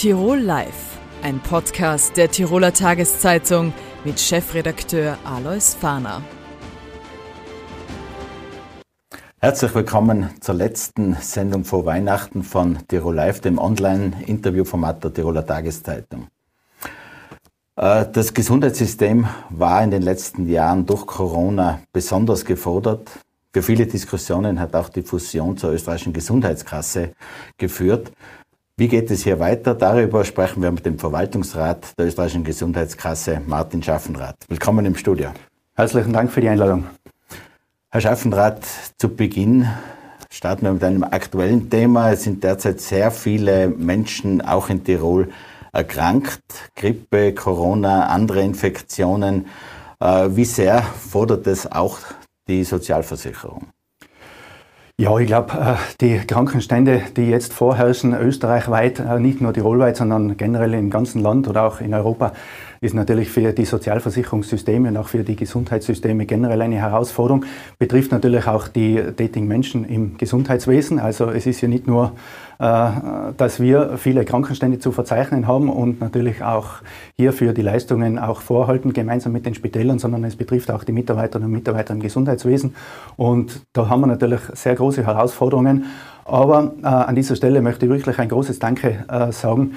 [0.00, 6.22] Tirol Live, ein Podcast der Tiroler Tageszeitung mit Chefredakteur Alois Fahner.
[9.40, 16.28] Herzlich willkommen zur letzten Sendung vor Weihnachten von Tirol Live, dem Online-Interviewformat der Tiroler Tageszeitung.
[17.76, 23.10] Äh, das Gesundheitssystem war in den letzten Jahren durch Corona besonders gefordert.
[23.52, 27.12] Für viele Diskussionen hat auch die Fusion zur österreichischen Gesundheitskasse
[27.58, 28.12] geführt.
[28.80, 29.74] Wie geht es hier weiter?
[29.74, 34.36] Darüber sprechen wir mit dem Verwaltungsrat der österreichischen Gesundheitskasse, Martin Schaffenrath.
[34.48, 35.34] Willkommen im Studio.
[35.74, 36.86] Herzlichen Dank für die Einladung.
[37.90, 38.64] Herr Schaffenrath,
[38.96, 39.68] zu Beginn
[40.30, 42.12] starten wir mit einem aktuellen Thema.
[42.12, 45.28] Es sind derzeit sehr viele Menschen, auch in Tirol,
[45.74, 46.40] erkrankt.
[46.74, 49.48] Grippe, Corona, andere Infektionen.
[50.00, 51.98] Äh, wie sehr fordert es auch
[52.48, 53.66] die Sozialversicherung?
[55.00, 60.36] Ja, ich glaube, äh, die Krankenstände, die jetzt vorherrschen, österreichweit, äh, nicht nur tirolweit, sondern
[60.36, 62.34] generell im ganzen Land oder auch in Europa,
[62.82, 67.44] ist natürlich für die Sozialversicherungssysteme und auch für die Gesundheitssysteme generell eine Herausforderung.
[67.78, 70.98] Betrifft natürlich auch die tätigen Menschen im Gesundheitswesen.
[70.98, 72.12] Also es ist ja nicht nur,
[72.58, 72.90] äh,
[73.36, 76.76] dass wir viele Krankenstände zu verzeichnen haben und natürlich auch
[77.16, 81.50] hierfür die Leistungen auch vorhalten, gemeinsam mit den Spitälern, sondern es betrifft auch die Mitarbeiterinnen
[81.50, 82.74] und Mitarbeiter im Gesundheitswesen.
[83.16, 85.84] Und da haben wir natürlich sehr große Herausforderungen.
[86.24, 89.72] Aber äh, an dieser Stelle möchte ich wirklich ein großes Danke äh, sagen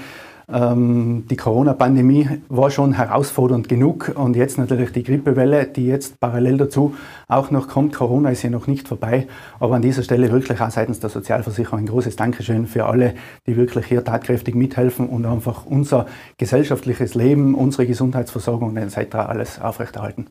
[0.56, 6.94] die Corona-Pandemie war schon herausfordernd genug und jetzt natürlich die Grippewelle, die jetzt parallel dazu
[7.28, 7.96] auch noch kommt.
[7.96, 9.28] Corona ist ja noch nicht vorbei,
[9.60, 13.16] aber an dieser Stelle wirklich auch seitens der Sozialversicherung ein großes Dankeschön für alle,
[13.48, 16.06] die wirklich hier tatkräftig mithelfen und einfach unser
[16.38, 19.16] gesellschaftliches Leben, unsere Gesundheitsversorgung etc.
[19.16, 20.28] alles aufrechterhalten.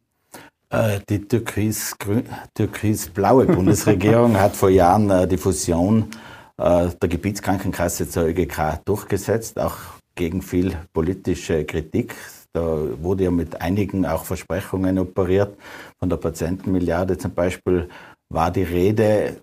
[0.71, 2.23] Äh, die türkis-blaue
[2.55, 6.11] Türkis Bundesregierung hat vor Jahren äh, die Fusion
[6.59, 9.77] äh, der Gebietskrankenkasse zur ÖGK durchgesetzt, auch
[10.15, 12.15] gegen viel politische Kritik.
[12.53, 12.63] Da
[13.03, 15.57] wurde ja mit einigen auch Versprechungen operiert.
[15.99, 17.89] Von der Patientenmilliarde zum Beispiel
[18.29, 19.43] war die Rede.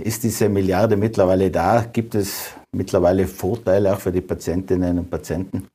[0.00, 1.84] Ist diese Milliarde mittlerweile da?
[1.92, 5.68] Gibt es mittlerweile Vorteile auch für die Patientinnen und Patienten?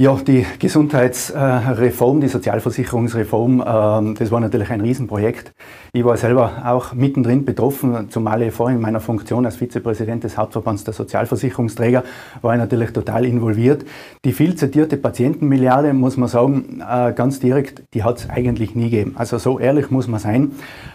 [0.00, 5.52] Ja, die Gesundheitsreform, die Sozialversicherungsreform, ähm, das war natürlich ein Riesenprojekt.
[5.92, 10.38] Ich war selber auch mittendrin betroffen, zumal ich vorhin in meiner Funktion als Vizepräsident des
[10.38, 12.04] Hauptverbands der Sozialversicherungsträger
[12.42, 13.84] war ich natürlich total involviert.
[14.24, 18.90] Die viel zitierte Patientenmilliarde, muss man sagen, äh, ganz direkt, die hat es eigentlich nie
[18.90, 19.16] gegeben.
[19.18, 20.52] Also so ehrlich muss man sein.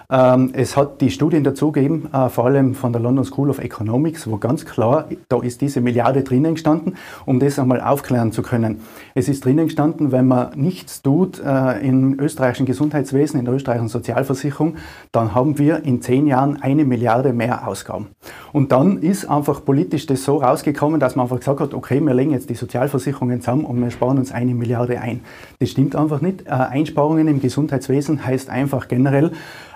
[0.09, 3.59] Ähm, es hat die Studien dazu gegeben, äh, vor allem von der London School of
[3.59, 8.41] Economics, wo ganz klar, da ist diese Milliarde drinnen gestanden, um das einmal aufklären zu
[8.41, 8.81] können.
[9.15, 13.89] Es ist drinnen gestanden, wenn man nichts tut äh, im österreichischen Gesundheitswesen, in der österreichischen
[13.89, 14.75] Sozialversicherung,
[15.11, 18.07] dann haben wir in zehn Jahren eine Milliarde mehr Ausgaben.
[18.51, 22.13] Und dann ist einfach politisch das so rausgekommen, dass man einfach gesagt hat, okay, wir
[22.13, 25.21] legen jetzt die Sozialversicherungen zusammen und wir sparen uns eine Milliarde ein.
[25.59, 26.45] Das stimmt einfach nicht.
[26.45, 29.31] Äh, Einsparungen im Gesundheitswesen heißt einfach generell,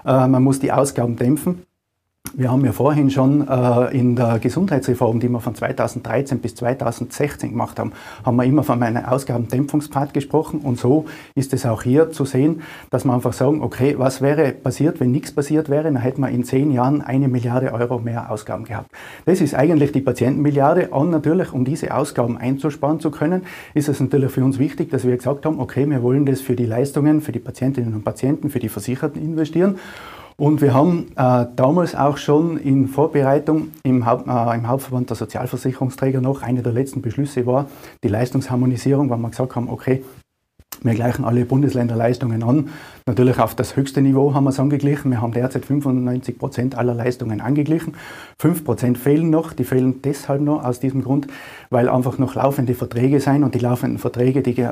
[0.07, 1.63] man muss die Ausgaben dämpfen.
[2.35, 7.51] Wir haben ja vorhin schon äh, in der Gesundheitsreform, die wir von 2013 bis 2016
[7.51, 7.91] gemacht haben,
[8.25, 10.59] haben wir immer von einem Ausgabendämpfungspfad gesprochen.
[10.61, 11.05] Und so
[11.35, 15.11] ist es auch hier zu sehen, dass wir einfach sagen, okay, was wäre passiert, wenn
[15.11, 15.83] nichts passiert wäre?
[15.83, 18.91] Dann hätten wir in zehn Jahren eine Milliarde Euro mehr Ausgaben gehabt.
[19.25, 20.89] Das ist eigentlich die Patientenmilliarde.
[20.89, 23.43] Und natürlich, um diese Ausgaben einzusparen zu können,
[23.73, 26.55] ist es natürlich für uns wichtig, dass wir gesagt haben, okay, wir wollen das für
[26.55, 29.77] die Leistungen, für die Patientinnen und Patienten, für die Versicherten investieren.
[30.39, 35.17] Und wir haben äh, damals auch schon in Vorbereitung im, Haupt, äh, im, Hauptverband der
[35.17, 37.67] Sozialversicherungsträger noch, eine der letzten Beschlüsse war
[38.03, 40.03] die Leistungsharmonisierung, weil wir gesagt haben, okay,
[40.83, 42.69] wir gleichen alle Bundesländerleistungen an.
[43.05, 45.11] Natürlich auf das höchste Niveau haben wir es angeglichen.
[45.11, 47.93] Wir haben derzeit 95 Prozent aller Leistungen angeglichen.
[48.39, 49.53] 5 Prozent fehlen noch.
[49.53, 51.27] Die fehlen deshalb noch aus diesem Grund,
[51.69, 54.71] weil einfach noch laufende Verträge sein und die laufenden Verträge, die äh,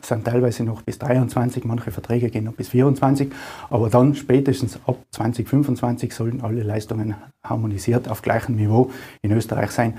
[0.00, 3.30] sind teilweise noch bis 23, manche Verträge gehen noch bis 24.
[3.70, 8.90] Aber dann spätestens ab 2025 sollen alle Leistungen harmonisiert auf gleichem Niveau
[9.22, 9.94] in Österreich sein.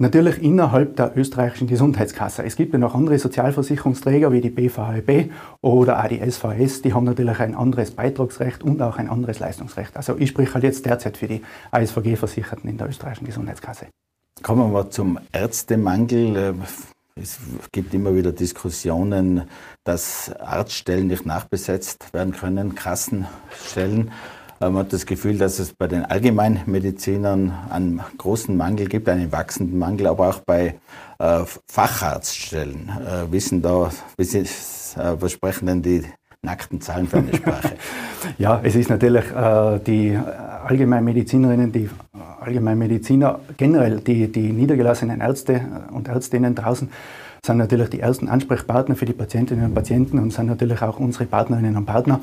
[0.00, 2.42] Natürlich innerhalb der österreichischen Gesundheitskasse.
[2.42, 5.30] Es gibt ja noch andere Sozialversicherungsträger wie die BVHB
[5.60, 9.96] oder auch die SVS, die haben natürlich ein anderes Beitragsrecht und auch ein anderes Leistungsrecht.
[9.96, 13.86] Also ich spreche halt jetzt derzeit für die ASVG-Versicherten in der österreichischen Gesundheitskasse.
[14.42, 16.56] Kommen wir zum Ärztemangel.
[17.14, 17.38] Es
[17.70, 19.42] gibt immer wieder Diskussionen,
[19.84, 24.10] dass Arztstellen nicht nachbesetzt werden können, Kassenstellen.
[24.60, 29.78] Man hat das Gefühl, dass es bei den Allgemeinmedizinern einen großen Mangel gibt, einen wachsenden
[29.78, 30.76] Mangel, aber auch bei
[31.18, 32.88] äh, Facharztstellen.
[32.88, 34.46] Äh, wissen da, wie äh,
[35.18, 36.04] was sprechen denn die
[36.42, 37.72] nackten Zahlen für eine Sprache?
[38.38, 40.18] ja, es ist natürlich äh, die
[40.66, 41.90] Allgemeinmedizinerinnen, die
[42.40, 45.60] Allgemeinmediziner, generell die, die niedergelassenen Ärzte
[45.90, 46.90] und Ärztinnen draußen
[47.44, 51.26] sind natürlich die ersten Ansprechpartner für die Patientinnen und Patienten und sind natürlich auch unsere
[51.26, 52.20] Partnerinnen und Partner.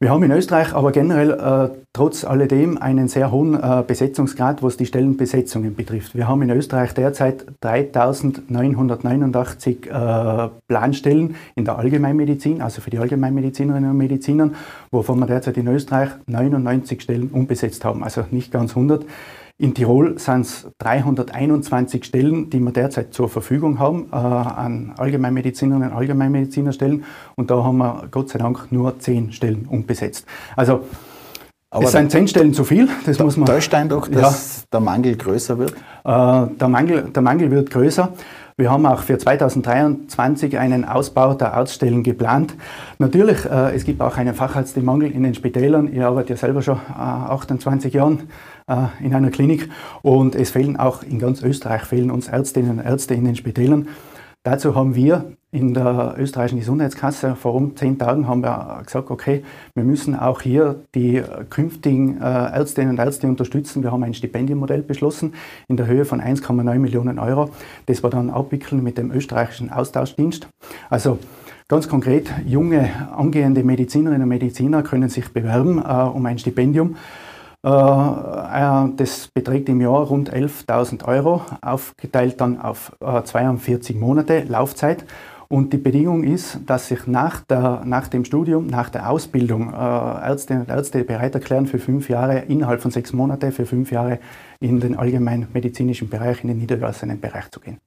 [0.00, 4.76] Wir haben in Österreich aber generell äh, trotz alledem einen sehr hohen äh, Besetzungsgrad, was
[4.76, 6.14] die Stellenbesetzungen betrifft.
[6.14, 13.90] Wir haben in Österreich derzeit 3989 äh, Planstellen in der Allgemeinmedizin, also für die Allgemeinmedizinerinnen
[13.90, 14.50] und Mediziner,
[14.92, 19.04] wovon wir derzeit in Österreich 99 Stellen unbesetzt haben, also nicht ganz 100.
[19.60, 25.90] In Tirol sind es 321 Stellen, die wir derzeit zur Verfügung haben äh, an Allgemeinmedizinerinnen
[25.90, 27.02] und Allgemeinmedizinerstellen.
[27.34, 30.26] Und da haben wir Gott sei Dank nur 10 Stellen unbesetzt.
[30.54, 30.84] Also
[31.70, 33.46] aber es sind 10 Stellen zu viel, das da, muss man.
[33.46, 35.72] Täuscht doch, dass ja, der Mangel größer wird?
[35.72, 38.12] Äh, der, Mangel, der Mangel wird größer.
[38.56, 42.54] Wir haben auch für 2023 einen Ausbau der Arztstellen geplant.
[42.98, 45.92] Natürlich, äh, es gibt auch einen Facharztmangel in den Spitälern.
[45.92, 48.30] Ich arbeite ja selber schon äh, 28 Jahren
[49.02, 49.68] in einer Klinik
[50.02, 53.88] und es fehlen auch in ganz Österreich fehlen uns Ärztinnen und Ärzte in den Spitälern.
[54.42, 59.42] Dazu haben wir in der österreichischen Gesundheitskasse vor rund zehn Tagen haben wir gesagt, okay,
[59.74, 63.82] wir müssen auch hier die künftigen äh, Ärztinnen und Ärzte unterstützen.
[63.82, 65.32] Wir haben ein Stipendienmodell beschlossen
[65.68, 67.50] in der Höhe von 1,9 Millionen Euro.
[67.86, 70.48] Das wir dann abwickeln mit dem österreichischen Austauschdienst.
[70.90, 71.18] Also
[71.66, 76.96] ganz konkret, junge angehende Medizinerinnen und Mediziner können sich bewerben äh, um ein Stipendium.
[77.64, 84.44] Äh, äh, das beträgt im Jahr rund 11.000 Euro, aufgeteilt dann auf 42 äh, Monate
[84.44, 85.04] Laufzeit.
[85.50, 90.64] Und die Bedingung ist, dass sich nach, der, nach dem Studium, nach der Ausbildung Ärztinnen
[90.64, 94.18] und Ärzte bereit erklären, für fünf Jahre, innerhalb von sechs Monaten, für fünf Jahre
[94.60, 97.78] in den allgemeinmedizinischen Bereich, in den niedergelassenen Bereich zu gehen.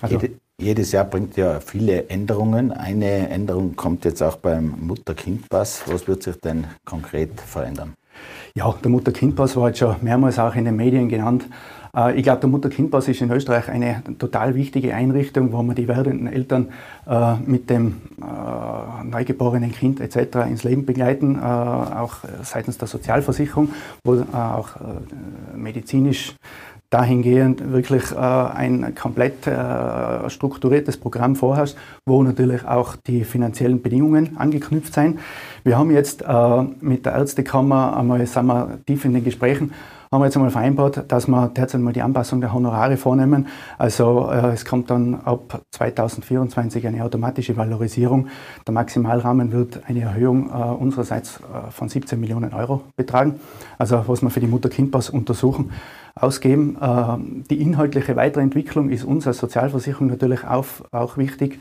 [0.00, 2.72] Also, Jede, jedes Jahr bringt ja viele Änderungen.
[2.72, 5.82] Eine Änderung kommt jetzt auch beim Mutter-Kind-Pass.
[5.88, 7.92] Was wird sich denn konkret verändern?
[8.54, 11.46] Ja, der Mutter-Kind-Pass war jetzt schon mehrmals auch in den Medien genannt.
[11.96, 15.88] Äh, ich glaube, der Mutter-Kind-Pass ist in Österreich eine total wichtige Einrichtung, wo man die
[15.88, 16.68] werdenden Eltern
[17.06, 20.48] äh, mit dem äh, neugeborenen Kind etc.
[20.48, 23.70] ins Leben begleiten, auch seitens der Sozialversicherung,
[24.04, 24.70] wo auch
[25.54, 26.34] medizinisch
[26.90, 29.48] dahingehend wirklich ein komplett
[30.28, 35.20] strukturiertes Programm vorherrscht, wo natürlich auch die finanziellen Bedingungen angeknüpft sind.
[35.62, 36.24] Wir haben jetzt
[36.80, 39.72] mit der Ärztekammer einmal, sind wir tief in den Gesprächen,
[40.12, 43.46] haben wir jetzt einmal vereinbart, dass wir derzeit mal die Anpassung der Honorare vornehmen.
[43.78, 48.26] Also äh, es kommt dann ab 2024 eine automatische Valorisierung.
[48.66, 53.38] Der Maximalrahmen wird eine Erhöhung äh, unsererseits äh, von 17 Millionen Euro betragen.
[53.78, 55.70] Also was wir für die Mutter-Kind-Pass untersuchen,
[56.16, 56.76] ausgeben.
[56.80, 61.60] Äh, die inhaltliche Weiterentwicklung ist uns als Sozialversicherung natürlich auch, auch wichtig.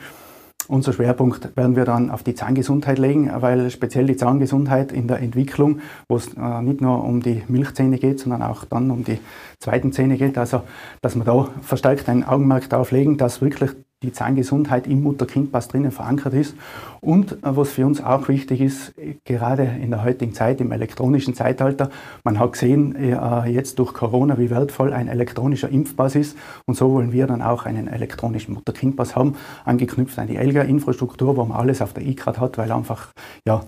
[0.70, 5.20] Unser Schwerpunkt werden wir dann auf die Zahngesundheit legen, weil speziell die Zahngesundheit in der
[5.20, 9.18] Entwicklung, wo es äh, nicht nur um die Milchzähne geht, sondern auch dann um die
[9.58, 10.62] zweiten Zähne geht, also
[11.02, 13.72] dass wir da verstärkt ein Augenmerk darauf legen, dass wirklich
[14.02, 16.56] die Zahngesundheit im Mutter-Kind-Pass drinnen verankert ist.
[17.02, 18.94] Und äh, was für uns auch wichtig ist,
[19.26, 21.90] gerade in der heutigen Zeit, im elektronischen Zeitalter,
[22.24, 26.38] man hat gesehen, äh, jetzt durch Corona, wie wertvoll ein elektronischer Impfpass ist.
[26.66, 29.36] Und so wollen wir dann auch einen elektronischen Mutter-Kind-Pass haben,
[29.66, 33.10] angeknüpft an die ELGA-Infrastruktur, wo man alles auf der E-Card hat, weil einfach,
[33.46, 33.64] ja,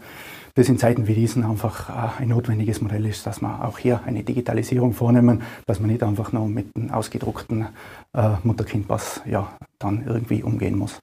[0.56, 4.02] das in Zeiten wie diesen einfach äh, ein notwendiges Modell ist, dass wir auch hier
[4.06, 7.68] eine Digitalisierung vornehmen, dass man nicht einfach nur mit einem ausgedruckten
[8.14, 11.00] äh, Mutter-Kind-Pass ja, dann irgendwie umgehen muss.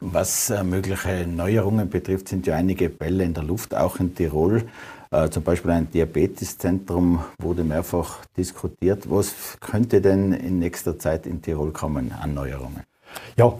[0.00, 4.64] Was äh, mögliche Neuerungen betrifft, sind ja einige Bälle in der Luft, auch in Tirol.
[5.10, 9.08] Äh, zum Beispiel ein Diabeteszentrum wurde mehrfach diskutiert.
[9.08, 12.82] Was könnte denn in nächster Zeit in Tirol kommen an Neuerungen?
[13.36, 13.54] Ja,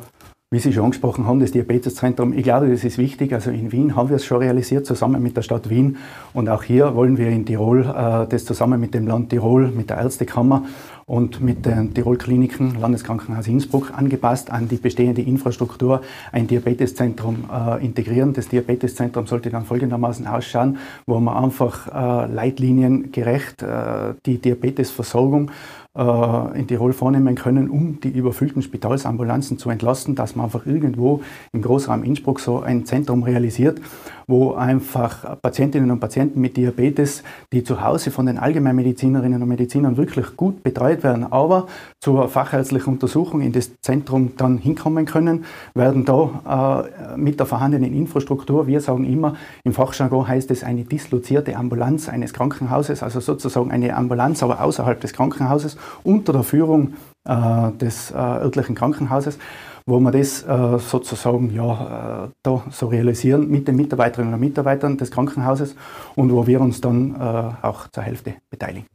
[0.51, 3.33] wie Sie schon angesprochen haben, das Diabeteszentrum, ich glaube, das ist wichtig.
[3.33, 5.97] Also in Wien haben wir es schon realisiert, zusammen mit der Stadt Wien.
[6.33, 9.91] Und auch hier wollen wir in Tirol äh, das zusammen mit dem Land Tirol, mit
[9.91, 10.65] der Ärztekammer
[11.07, 18.33] und mit den Tirol-Kliniken, Landeskrankenhaus Innsbruck, angepasst an die bestehende Infrastruktur ein Diabeteszentrum äh, integrieren.
[18.33, 25.51] Das Diabeteszentrum sollte dann folgendermaßen ausschauen, wo man einfach äh, leitliniengerecht äh, die Diabetesversorgung
[25.97, 31.23] äh, in Tirol vornehmen können, um die überfüllten Spitalsambulanzen zu entlasten, dass man einfach irgendwo
[31.53, 33.81] im Großraum Innsbruck so ein Zentrum realisiert,
[34.27, 39.97] wo einfach Patientinnen und Patienten mit Diabetes, die zu Hause von den Allgemeinmedizinerinnen und Medizinern
[39.97, 41.67] wirklich gut betreut werden, aber
[42.01, 47.93] zur fachärztlichen Untersuchung in das Zentrum dann hinkommen können, werden da äh, mit der vorhandenen
[47.95, 53.71] Infrastruktur, wir sagen immer, im Fachjargon heißt es eine dislozierte Ambulanz eines Krankenhauses, also sozusagen
[53.71, 56.95] eine Ambulanz, aber außerhalb des Krankenhauses, unter der Führung
[57.27, 59.39] äh, des äh, örtlichen Krankenhauses
[59.87, 64.97] wo wir das äh, sozusagen ja, äh, da so realisieren mit den Mitarbeiterinnen und Mitarbeitern
[64.97, 65.77] des Krankenhauses
[66.15, 68.87] und wo wir uns dann äh, auch zur Hälfte beteiligen.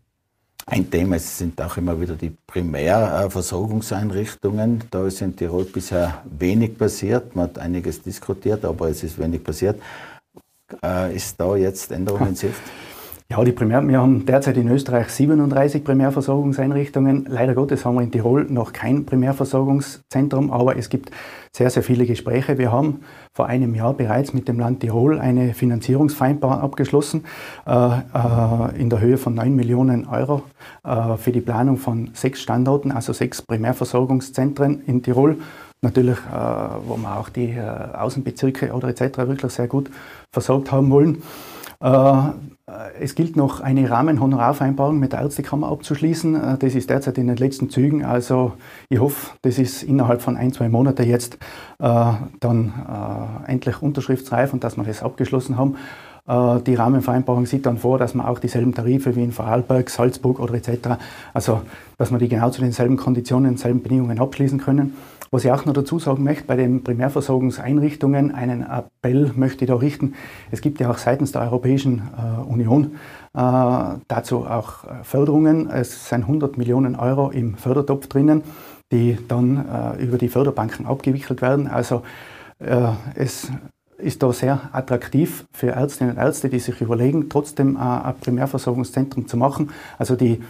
[0.66, 4.84] Ein Thema sind auch immer wieder die Primärversorgungseinrichtungen.
[4.92, 7.36] Da ist in Tirol bisher wenig passiert.
[7.36, 9.82] Man hat einiges diskutiert, aber es ist wenig passiert.
[11.12, 12.62] Ist da jetzt Änderung in Sicht?
[13.32, 17.28] Ja, die Primär, wir haben derzeit in Österreich 37 Primärversorgungseinrichtungen.
[17.30, 21.12] Leider Gottes haben wir in Tirol noch kein Primärversorgungszentrum, aber es gibt
[21.56, 22.58] sehr, sehr viele Gespräche.
[22.58, 23.02] Wir haben
[23.36, 27.26] vor einem Jahr bereits mit dem Land Tirol eine Finanzierungsvereinbarung abgeschlossen
[27.68, 30.42] äh, äh, in der Höhe von 9 Millionen Euro
[30.84, 35.38] äh, für die Planung von sechs Standorten, also sechs Primärversorgungszentren in Tirol.
[35.84, 36.34] Natürlich, äh,
[36.88, 37.62] wo wir auch die äh,
[37.94, 39.20] Außenbezirke oder etc.
[39.20, 39.92] wirklich sehr gut
[40.32, 41.22] versorgt haben wollen.
[42.70, 46.36] Äh, es gilt noch eine Rahmenhonorarvereinbarung mit der Ärztekammer abzuschließen.
[46.36, 48.06] Äh, das ist derzeit in den letzten Zügen.
[48.06, 48.54] Also
[48.90, 51.38] ich hoffe, das ist innerhalb von ein, zwei Monaten jetzt
[51.80, 52.74] äh, dann
[53.48, 55.78] endlich unterschriftsreif und dass wir das abgeschlossen haben.
[56.28, 60.54] Die Rahmenvereinbarung sieht dann vor, dass man auch dieselben Tarife wie in Vorarlberg, Salzburg oder
[60.54, 60.90] etc.,
[61.34, 61.62] also
[61.98, 64.94] dass wir die genau zu denselben Konditionen, denselben Bedingungen abschließen können.
[65.32, 69.76] Was ich auch noch dazu sagen möchte, bei den Primärversorgungseinrichtungen, einen Appell möchte ich da
[69.76, 70.16] richten.
[70.50, 72.96] Es gibt ja auch seitens der Europäischen äh, Union
[73.36, 75.70] äh, dazu auch äh, Förderungen.
[75.70, 78.44] Es sind 100 Millionen Euro im Fördertopf drinnen,
[78.92, 81.68] die dann über die Förderbanken abgewickelt werden.
[81.68, 82.02] Also
[83.14, 83.52] es
[84.00, 89.38] ist da sehr attraktiv für Ärztinnen und Ärzte, die sich überlegen, trotzdem ein Primärversorgungszentrum zu
[89.38, 89.70] machen.
[90.00, 90.42] Also die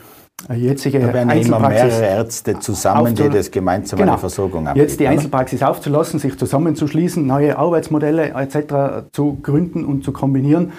[0.55, 4.13] jetzige da werden immer mehrere Ärzte zusammen, die das gemeinsam genau.
[4.13, 4.87] eine Versorgung anbieten.
[4.87, 9.07] Jetzt die Einzelpraxis aufzulassen, sich zusammenzuschließen, neue Arbeitsmodelle etc.
[9.11, 10.71] zu gründen und zu kombinieren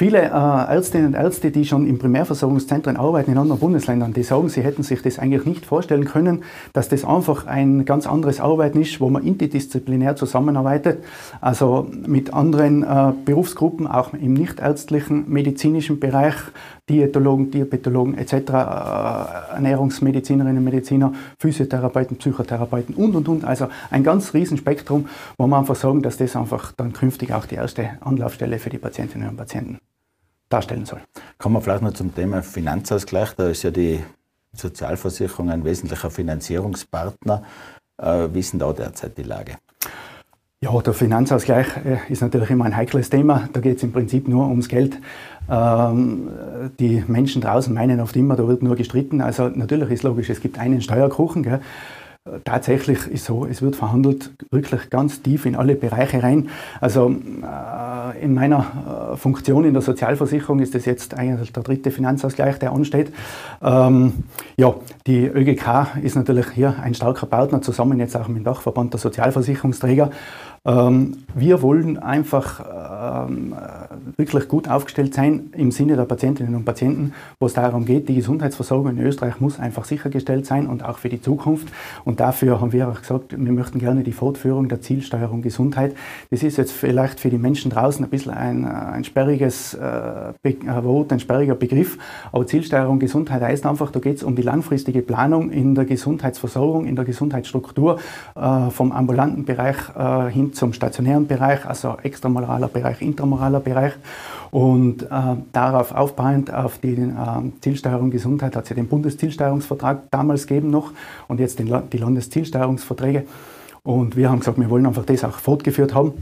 [0.00, 4.48] Viele äh, Ärztinnen und Ärzte, die schon im Primärversorgungszentren arbeiten in anderen Bundesländern, die sagen,
[4.48, 8.80] sie hätten sich das eigentlich nicht vorstellen können, dass das einfach ein ganz anderes Arbeiten
[8.80, 11.04] ist, wo man interdisziplinär zusammenarbeitet,
[11.42, 16.36] also mit anderen äh, Berufsgruppen, auch im nichtärztlichen medizinischen Bereich,
[16.90, 23.44] Diätologen, Diabetologen etc., äh, Ernährungsmedizinerinnen und Mediziner, Physiotherapeuten, Psychotherapeuten und, und, und.
[23.44, 27.54] Also ein ganz Riesenspektrum, wo man einfach sagen, dass das einfach dann künftig auch die
[27.54, 29.78] erste Anlaufstelle für die Patientinnen und Patienten
[30.48, 31.00] darstellen soll.
[31.38, 33.34] Kommen wir vielleicht noch zum Thema Finanzausgleich.
[33.36, 34.00] Da ist ja die
[34.52, 37.44] Sozialversicherung ein wesentlicher Finanzierungspartner.
[37.98, 39.56] Äh, wie ist denn da derzeit die Lage?
[40.62, 43.48] Ja, der Finanzausgleich äh, ist natürlich immer ein heikles Thema.
[43.52, 44.98] Da geht es im Prinzip nur ums Geld.
[45.50, 46.28] Ähm,
[46.78, 49.20] die Menschen draußen meinen oft immer, da wird nur gestritten.
[49.20, 51.42] Also natürlich ist logisch, es gibt einen Steuerkuchen.
[51.42, 51.60] Gell?
[52.44, 56.50] Tatsächlich ist so, es wird verhandelt wirklich ganz tief in alle Bereiche rein.
[56.78, 61.90] Also äh, in meiner äh, Funktion in der Sozialversicherung ist das jetzt eigentlich der dritte
[61.90, 63.10] Finanzausgleich, der ansteht.
[63.62, 64.12] Ähm,
[64.58, 64.74] ja,
[65.06, 69.00] die ÖGK ist natürlich hier ein starker Partner, zusammen jetzt auch mit dem Dachverband der
[69.00, 70.10] Sozialversicherungsträger.
[70.66, 73.54] Ähm, wir wollen einfach ähm,
[74.18, 78.14] wirklich gut aufgestellt sein im Sinne der Patientinnen und Patienten, wo es darum geht, die
[78.16, 81.68] Gesundheitsversorgung in Österreich muss einfach sichergestellt sein und auch für die Zukunft.
[82.04, 85.94] Und dafür haben wir auch gesagt, wir möchten gerne die Fortführung der Zielsteuerung Gesundheit.
[86.30, 90.32] Das ist jetzt vielleicht für die Menschen draußen ein bisschen ein, ein sperriges äh,
[90.82, 91.96] Wort, ein sperriger Begriff,
[92.32, 96.84] aber Zielsteuerung Gesundheit heißt einfach, da geht es um die langfristige Planung in der Gesundheitsversorgung,
[96.84, 97.98] in der Gesundheitsstruktur
[98.36, 103.92] äh, vom ambulanten Bereich äh, hin zum stationären Bereich, also extramoraler Bereich, intramoraler Bereich.
[104.50, 105.08] Und äh,
[105.52, 107.12] darauf aufbauend auf die äh,
[107.60, 110.92] Zielsteuerung Gesundheit hat es ja den Bundeszielsteuerungsvertrag damals gegeben noch
[111.28, 113.24] und jetzt den, die Landeszielsteuerungsverträge.
[113.82, 116.14] Und wir haben gesagt, wir wollen einfach das auch fortgeführt haben.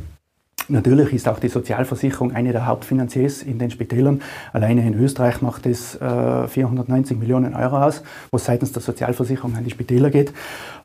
[0.70, 4.20] Natürlich ist auch die Sozialversicherung eine der Hauptfinanziers in den Spitälern.
[4.52, 9.64] Alleine in Österreich macht es äh, 490 Millionen Euro aus, was seitens der Sozialversicherung an
[9.64, 10.34] die Spitäler geht.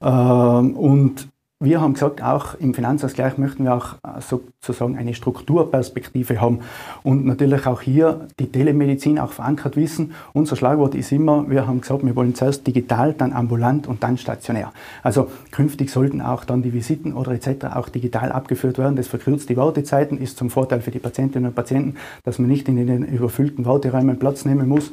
[0.02, 1.28] Ähm, und
[1.64, 6.60] wir haben gesagt, auch im Finanzausgleich möchten wir auch äh, sozusagen eine Strukturperspektive haben
[7.04, 10.14] und natürlich auch hier die Telemedizin auch verankert wissen.
[10.34, 14.18] Unser Schlagwort ist immer, wir haben gesagt, wir wollen zuerst digital, dann ambulant und dann
[14.18, 14.74] stationär.
[15.04, 17.66] Also künftig sollten auch dann die Visiten oder etc.
[17.74, 18.96] auch digital abgeführt werden.
[18.96, 22.68] Das verkürzt die Wartezeiten, ist zum Vorteil für die Patientinnen und Patienten, dass man nicht
[22.68, 24.92] in den überfüllten Warteräumen Platz nehmen muss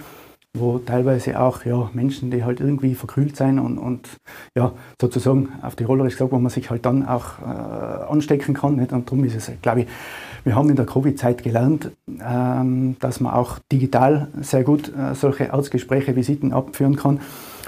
[0.58, 4.08] wo teilweise auch ja, Menschen, die halt irgendwie verkühlt sind und, und
[4.56, 8.76] ja, sozusagen auf die Rollerisch gesagt, wo man sich halt dann auch äh, anstecken kann.
[8.76, 8.92] Nicht?
[8.92, 9.86] Und darum ist es, glaube ich,
[10.44, 15.52] wir haben in der Covid-Zeit gelernt, ähm, dass man auch digital sehr gut äh, solche
[15.52, 17.20] Arztgespräche, Visiten abführen kann.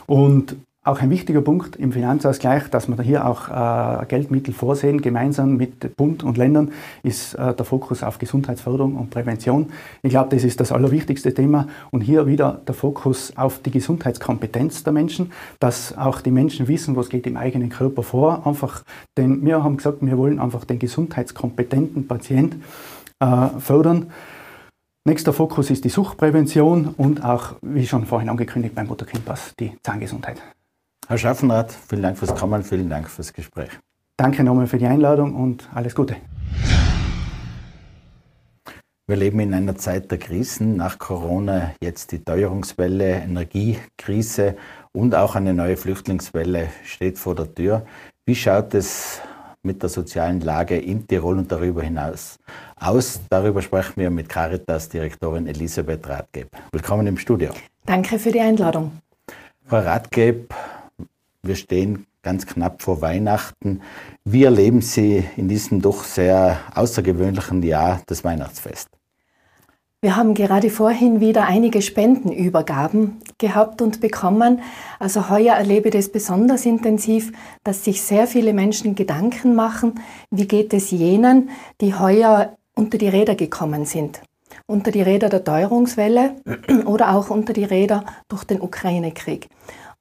[0.06, 5.56] Und auch ein wichtiger Punkt im Finanzausgleich, dass wir hier auch äh, Geldmittel vorsehen, gemeinsam
[5.56, 6.72] mit Bund und Ländern,
[7.04, 9.70] ist äh, der Fokus auf Gesundheitsförderung und Prävention.
[10.02, 11.68] Ich glaube, das ist das allerwichtigste Thema.
[11.92, 16.96] Und hier wieder der Fokus auf die Gesundheitskompetenz der Menschen, dass auch die Menschen wissen,
[16.96, 18.44] was geht im eigenen Körper vor.
[18.44, 18.82] Einfach,
[19.16, 22.56] denn wir haben gesagt, wir wollen einfach den gesundheitskompetenten Patient
[23.20, 24.10] äh, fördern.
[25.04, 30.42] Nächster Fokus ist die Suchtprävention und auch, wie schon vorhin angekündigt, beim Mutterkindpass die Zahngesundheit.
[31.12, 33.68] Herr Schaffenrath, vielen Dank fürs Kommen, vielen Dank fürs Gespräch.
[34.16, 36.16] Danke nochmal für die Einladung und alles Gute.
[39.06, 40.76] Wir leben in einer Zeit der Krisen.
[40.76, 44.56] Nach Corona jetzt die Teuerungswelle, Energiekrise
[44.92, 47.84] und auch eine neue Flüchtlingswelle steht vor der Tür.
[48.24, 49.20] Wie schaut es
[49.62, 52.38] mit der sozialen Lage in Tirol und darüber hinaus
[52.76, 53.20] aus?
[53.28, 56.48] Darüber sprechen wir mit Caritas-Direktorin Elisabeth Rathgeb.
[56.72, 57.50] Willkommen im Studio.
[57.84, 58.92] Danke für die Einladung.
[59.66, 60.52] Frau Rathgeb,
[61.44, 63.80] wir stehen ganz knapp vor Weihnachten.
[64.24, 68.88] Wie erleben Sie in diesem doch sehr außergewöhnlichen Jahr das Weihnachtsfest?
[70.00, 74.60] Wir haben gerade vorhin wieder einige Spendenübergaben gehabt und bekommen.
[75.00, 77.32] Also heuer erlebe ich das besonders intensiv,
[77.64, 83.08] dass sich sehr viele Menschen Gedanken machen, wie geht es jenen, die heuer unter die
[83.08, 84.22] Räder gekommen sind.
[84.66, 86.36] Unter die Räder der Teuerungswelle
[86.84, 89.48] oder auch unter die Räder durch den Ukraine-Krieg.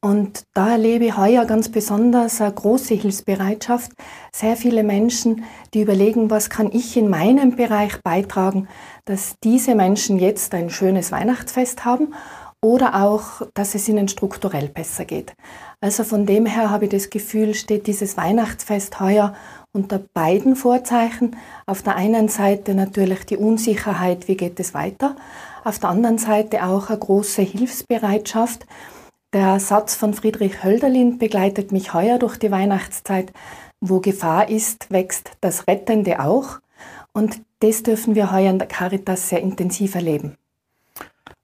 [0.04, 3.92] Und da erlebe ich heuer ganz besonders eine große Hilfsbereitschaft.
[4.34, 5.44] Sehr viele Menschen,
[5.76, 8.68] die überlegen, was kann ich in meinem Bereich beitragen,
[9.06, 12.16] dass diese Menschen jetzt ein schönes Weihnachtsfest haben
[12.64, 15.34] oder auch, dass es ihnen strukturell besser geht.
[15.82, 19.36] Also von dem her habe ich das Gefühl, steht dieses Weihnachtsfest heuer
[19.72, 21.36] unter beiden Vorzeichen.
[21.68, 25.16] Auf der einen Seite natürlich die Unsicherheit, wie geht es weiter.
[25.64, 28.66] Auf der anderen Seite auch eine große Hilfsbereitschaft.
[29.34, 33.32] Der Satz von Friedrich Hölderlin begleitet mich heuer durch die Weihnachtszeit.
[33.80, 36.60] Wo Gefahr ist, wächst das Rettende auch.
[37.14, 40.36] Und das dürfen wir heuer in der Caritas sehr intensiv erleben.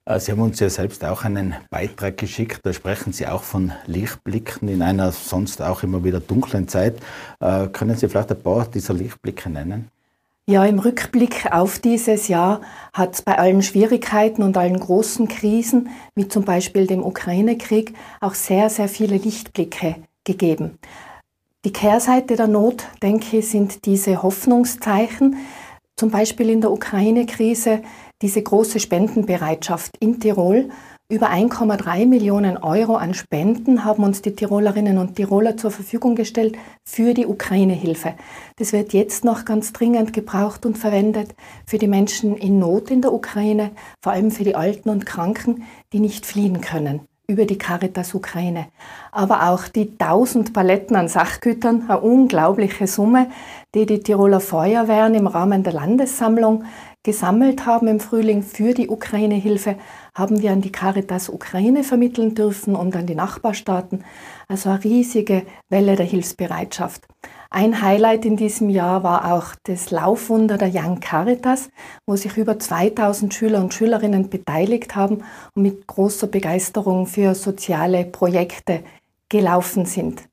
[0.04, 2.60] Äh, Sie haben uns ja selbst auch einen Beitrag geschickt.
[2.62, 7.00] Da sprechen Sie auch von Lichtblicken in einer sonst auch immer wieder dunklen Zeit.
[7.40, 9.90] Äh, können Sie vielleicht ein paar dieser Lichtblicke nennen?
[10.50, 12.62] Ja, im Rückblick auf dieses Jahr
[12.94, 18.32] hat es bei allen Schwierigkeiten und allen großen Krisen, wie zum Beispiel dem Ukraine-Krieg, auch
[18.32, 20.78] sehr, sehr viele Lichtblicke gegeben.
[21.66, 25.36] Die Kehrseite der Not, denke ich, sind diese Hoffnungszeichen,
[25.96, 27.82] zum Beispiel in der Ukraine-Krise,
[28.22, 30.70] diese große Spendenbereitschaft in Tirol
[31.10, 36.58] über 1,3 Millionen Euro an Spenden haben uns die Tirolerinnen und Tiroler zur Verfügung gestellt
[36.84, 38.12] für die Ukraine-Hilfe.
[38.56, 43.00] Das wird jetzt noch ganz dringend gebraucht und verwendet für die Menschen in Not in
[43.00, 43.70] der Ukraine,
[44.02, 48.68] vor allem für die Alten und Kranken, die nicht fliehen können über die Caritas Ukraine.
[49.12, 53.30] Aber auch die 1000 Paletten an Sachgütern, eine unglaubliche Summe,
[53.74, 56.64] die die Tiroler Feuerwehren im Rahmen der Landessammlung
[57.02, 59.76] gesammelt haben im Frühling für die Ukraine-Hilfe,
[60.18, 64.04] haben wir an die Caritas Ukraine vermitteln dürfen und an die Nachbarstaaten.
[64.48, 67.06] Also eine riesige Welle der Hilfsbereitschaft.
[67.50, 71.70] Ein Highlight in diesem Jahr war auch das Laufwunder der Young Caritas,
[72.06, 75.22] wo sich über 2000 Schüler und Schülerinnen beteiligt haben
[75.54, 78.82] und mit großer Begeisterung für soziale Projekte
[79.30, 80.24] gelaufen sind.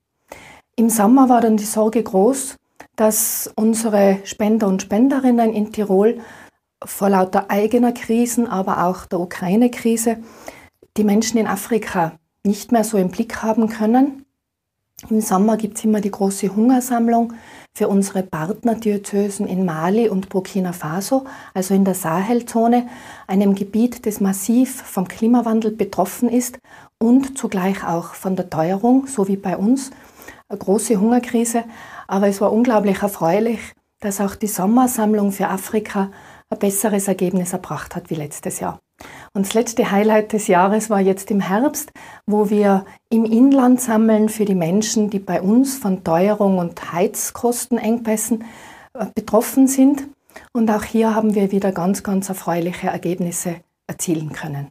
[0.76, 2.58] Im Sommer war dann die Sorge groß,
[2.96, 6.20] dass unsere Spender und Spenderinnen in Tirol
[6.84, 10.18] vor lauter eigener Krisen, aber auch der Ukraine-Krise,
[10.98, 14.26] die Menschen in Afrika nicht mehr so im Blick haben können.
[15.10, 17.34] Im Sommer gibt es immer die große Hungersammlung
[17.74, 22.88] für unsere Partnerdiözesen in Mali und Burkina Faso, also in der Sahelzone,
[23.28, 26.60] einem Gebiet, das massiv vom Klimawandel betroffen ist
[26.98, 29.92] und zugleich auch von der Teuerung, so wie bei uns.
[30.48, 31.66] Eine große Hungerkrise.
[32.08, 33.60] Aber es war unglaublich erfreulich,
[34.00, 36.12] dass auch die Sommersammlung für Afrika
[36.50, 38.80] ein besseres Ergebnis erbracht hat wie letztes Jahr.
[39.34, 41.92] Und das letzte Highlight des Jahres war jetzt im Herbst,
[42.26, 48.46] wo wir im Inland sammeln für die Menschen, die bei uns von Teuerung und Heizkostenengpässen
[48.94, 50.08] äh, betroffen sind.
[50.54, 54.70] Und auch hier haben wir wieder ganz, ganz erfreuliche Ergebnisse erzielen können.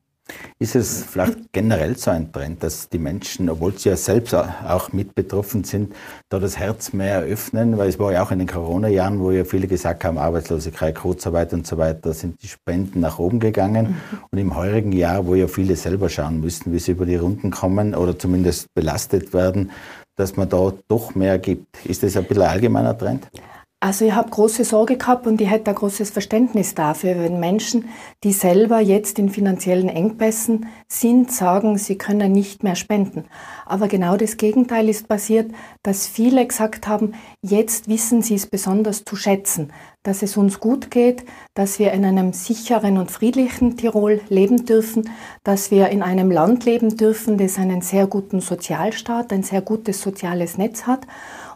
[0.59, 4.93] Ist es vielleicht generell so ein Trend, dass die Menschen, obwohl sie ja selbst auch
[4.93, 5.95] mit betroffen sind,
[6.31, 7.77] da das Herz mehr öffnen?
[7.77, 11.53] Weil es war ja auch in den Corona-Jahren, wo ja viele gesagt haben, Arbeitslosigkeit, Kurzarbeit
[11.53, 13.89] und so weiter, sind die Spenden nach oben gegangen.
[13.89, 14.19] Mhm.
[14.31, 17.51] Und im heurigen Jahr, wo ja viele selber schauen müssen, wie sie über die Runden
[17.51, 19.73] kommen oder zumindest belastet werden,
[20.17, 21.85] dass man da doch mehr gibt.
[21.85, 23.29] Ist das ein bisschen ein allgemeiner Trend?
[23.85, 27.91] Also ich habe große Sorge gehabt und ich hätte ein großes Verständnis dafür, wenn Menschen,
[28.23, 33.27] die selber jetzt in finanziellen Engpässen sind, sagen, sie können nicht mehr spenden.
[33.67, 39.05] Aber genau das Gegenteil ist passiert, dass viele gesagt haben, jetzt wissen sie es besonders
[39.05, 39.71] zu schätzen,
[40.03, 45.11] dass es uns gut geht, dass wir in einem sicheren und friedlichen Tirol leben dürfen,
[45.43, 50.01] dass wir in einem Land leben dürfen, das einen sehr guten Sozialstaat, ein sehr gutes
[50.01, 51.07] soziales Netz hat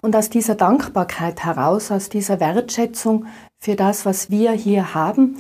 [0.03, 3.27] und aus dieser Dankbarkeit heraus, aus dieser Wertschätzung
[3.59, 5.39] für das, was wir hier haben,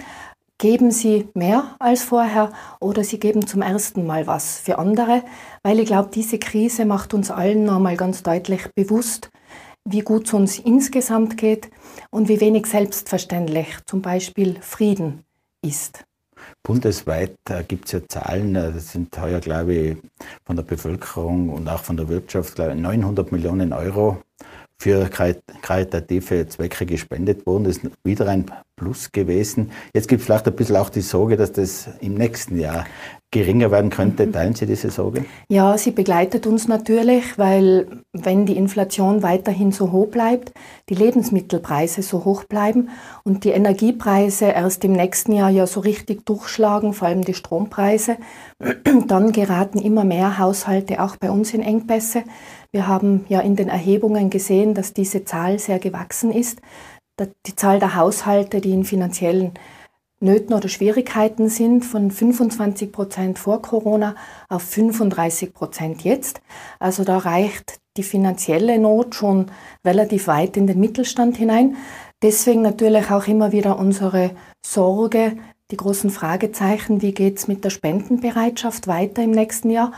[0.58, 5.22] geben sie mehr als vorher oder sie geben zum ersten Mal was für andere,
[5.62, 9.30] weil ich glaube, diese Krise macht uns allen nochmal ganz deutlich bewusst,
[9.84, 11.70] wie gut es uns insgesamt geht
[12.10, 15.24] und wie wenig selbstverständlich zum Beispiel Frieden
[15.64, 16.07] ist.
[16.62, 19.96] Bundesweit gibt es ja Zahlen, äh, das sind heuer, glaube ich,
[20.44, 24.22] von der Bevölkerung und auch von der Wirtschaft, glaube ich, 900 Millionen Euro
[24.80, 27.64] für karitative Zwecke gespendet worden.
[27.64, 29.72] Das ist wieder ein Plus gewesen.
[29.92, 32.86] Jetzt gibt es vielleicht ein bisschen auch die Sorge, dass das im nächsten Jahr
[33.30, 34.30] geringer werden könnte.
[34.30, 35.24] Teilen Sie diese Sorge?
[35.48, 40.52] Ja, sie begleitet uns natürlich, weil wenn die Inflation weiterhin so hoch bleibt,
[40.88, 42.88] die Lebensmittelpreise so hoch bleiben
[43.24, 48.16] und die Energiepreise erst im nächsten Jahr ja so richtig durchschlagen, vor allem die Strompreise,
[49.06, 52.22] dann geraten immer mehr Haushalte auch bei uns in Engpässe.
[52.72, 56.60] Wir haben ja in den Erhebungen gesehen, dass diese Zahl sehr gewachsen ist.
[57.46, 59.52] Die Zahl der Haushalte, die in finanziellen
[60.20, 64.16] Nöten oder Schwierigkeiten sind, von 25 Prozent vor Corona
[64.48, 66.40] auf 35 Prozent jetzt.
[66.80, 69.46] Also da reicht die finanzielle Not schon
[69.84, 71.76] relativ weit in den Mittelstand hinein.
[72.22, 74.32] Deswegen natürlich auch immer wieder unsere
[74.64, 75.36] Sorge,
[75.70, 79.92] die großen Fragezeichen, wie geht es mit der Spendenbereitschaft weiter im nächsten Jahr.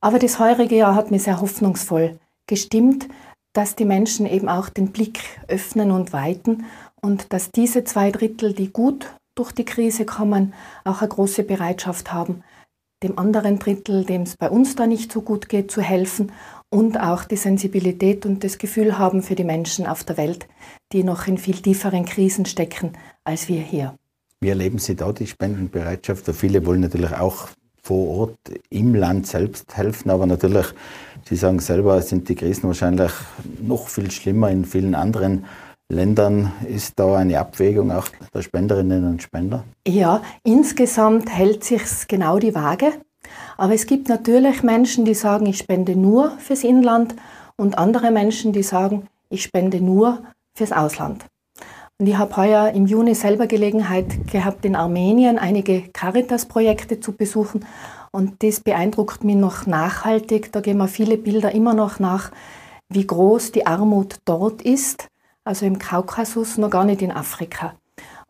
[0.00, 3.08] Aber das heurige Jahr hat mir sehr hoffnungsvoll gestimmt,
[3.52, 6.64] dass die Menschen eben auch den Blick öffnen und weiten
[7.00, 12.12] und dass diese zwei Drittel, die gut durch die Krise kommen, auch eine große Bereitschaft
[12.12, 12.42] haben,
[13.02, 16.32] dem anderen Drittel, dem es bei uns da nicht so gut geht, zu helfen
[16.70, 20.46] und auch die Sensibilität und das Gefühl haben für die Menschen auf der Welt,
[20.92, 22.92] die noch in viel tieferen Krisen stecken
[23.24, 23.94] als wir hier.
[24.40, 26.26] Wie erleben Sie da die Spendenbereitschaft?
[26.34, 27.48] Viele wollen natürlich auch
[27.82, 28.38] vor Ort
[28.70, 30.66] im Land selbst helfen, aber natürlich,
[31.28, 33.12] Sie sagen selber, sind die Krisen wahrscheinlich
[33.60, 35.44] noch viel schlimmer in vielen anderen
[35.92, 36.52] Ländern.
[36.66, 39.64] Ist da eine Abwägung auch der Spenderinnen und Spender?
[39.86, 42.92] Ja, insgesamt hält sich genau die Waage.
[43.56, 47.14] Aber es gibt natürlich Menschen, die sagen, ich spende nur fürs Inland
[47.56, 50.22] und andere Menschen, die sagen, ich spende nur
[50.54, 51.24] fürs Ausland.
[51.98, 57.64] Und ich habe heuer im Juni selber Gelegenheit gehabt, in Armenien einige Caritas-Projekte zu besuchen.
[58.10, 60.50] Und das beeindruckt mich noch nachhaltig.
[60.52, 62.32] Da gehen mir viele Bilder immer noch nach,
[62.88, 65.08] wie groß die Armut dort ist.
[65.44, 67.74] Also im Kaukasus, noch gar nicht in Afrika.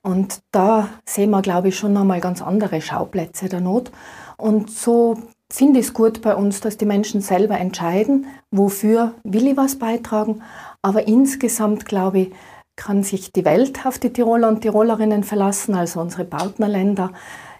[0.02, 3.92] Und da sehen wir, glaube ich, schon nochmal ganz andere Schauplätze der Not.
[4.36, 5.18] Und so
[5.50, 9.78] finde ich es gut bei uns, dass die Menschen selber entscheiden, wofür will ich was
[9.78, 10.42] beitragen.
[10.80, 12.32] Aber insgesamt, glaube ich,
[12.74, 17.12] kann sich die Welt auf die Tiroler und Tirolerinnen verlassen, also unsere Partnerländer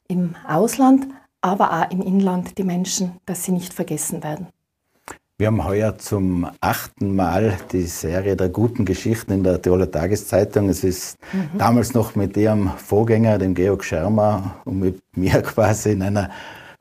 [0.09, 1.07] im Ausland,
[1.43, 4.49] aber auch im Inland die Menschen, dass sie nicht vergessen werden.
[5.39, 10.69] Wir haben heuer zum achten Mal die Serie der guten Geschichten in der Tiroler Tageszeitung.
[10.69, 11.59] Es ist mhm.
[11.59, 16.31] damals noch mit Ihrem Vorgänger, dem Georg Schermer, und mit mir quasi in einer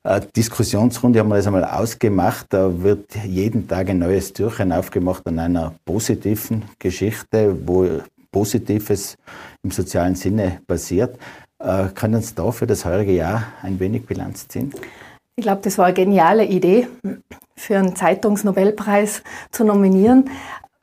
[0.04, 2.48] äh, Diskussionsrunde haben wir das einmal ausgemacht.
[2.50, 7.88] Da wird jeden Tag ein neues Türchen aufgemacht an einer positiven Geschichte, wo
[8.32, 9.18] Positives
[9.64, 11.18] im sozialen Sinne passiert.
[11.60, 14.74] Äh, können Sie da für das heurige Jahr ein wenig Bilanz ziehen?
[15.36, 16.88] Ich glaube, das war eine geniale Idee,
[17.62, 20.30] für einen Zeitungsnobelpreis zu nominieren,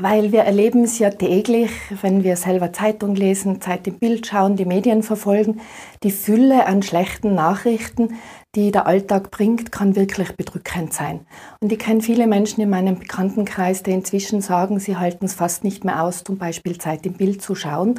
[0.01, 4.55] weil wir erleben es ja täglich, wenn wir selber Zeitung lesen, Zeit im Bild schauen,
[4.55, 5.61] die Medien verfolgen.
[6.05, 8.17] Die Fülle an schlechten Nachrichten,
[8.55, 11.27] die der Alltag bringt, kann wirklich bedrückend sein.
[11.61, 15.65] Und ich kenne viele Menschen in meinem Bekanntenkreis, die inzwischen sagen, sie halten es fast
[15.65, 17.99] nicht mehr aus, zum Beispiel Zeit im Bild zu schauen.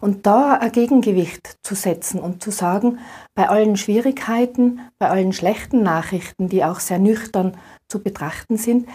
[0.00, 2.98] Und da ein Gegengewicht zu setzen und zu sagen,
[3.34, 7.56] bei allen Schwierigkeiten, bei allen schlechten Nachrichten, die auch sehr nüchtern
[7.94, 8.88] zu betrachten sind,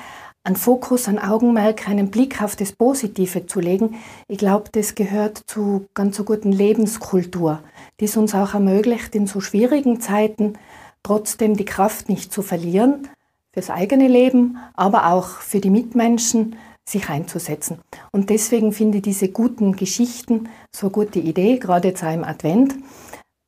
[0.43, 3.95] einen Fokus, ein Augenmerk, einen Blick auf das Positive zu legen,
[4.27, 7.61] ich glaube, das gehört zu ganz so guten Lebenskultur,
[7.99, 10.53] die es uns auch ermöglicht, in so schwierigen Zeiten
[11.01, 13.07] trotzdem die Kraft nicht zu verlieren,
[13.53, 17.77] fürs eigene Leben, aber auch für die Mitmenschen, sich einzusetzen.
[18.11, 22.23] Und deswegen finde ich diese guten Geschichten so eine gute Idee, gerade jetzt auch im
[22.23, 22.75] Advent.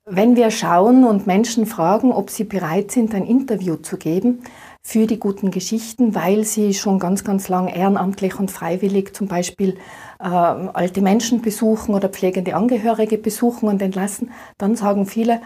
[0.06, 4.44] Wenn wir schauen und Menschen fragen, ob sie bereit sind, ein Interview zu geben
[4.84, 9.78] für die guten Geschichten, weil sie schon ganz, ganz lang ehrenamtlich und freiwillig zum Beispiel
[10.20, 15.42] äh, alte Menschen besuchen oder pflegende Angehörige besuchen und entlassen, dann sagen viele,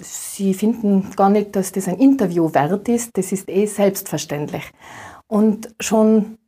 [0.00, 4.64] sie finden gar nicht, dass das ein Interview wert ist, das ist eh selbstverständlich.
[5.28, 6.38] Und schon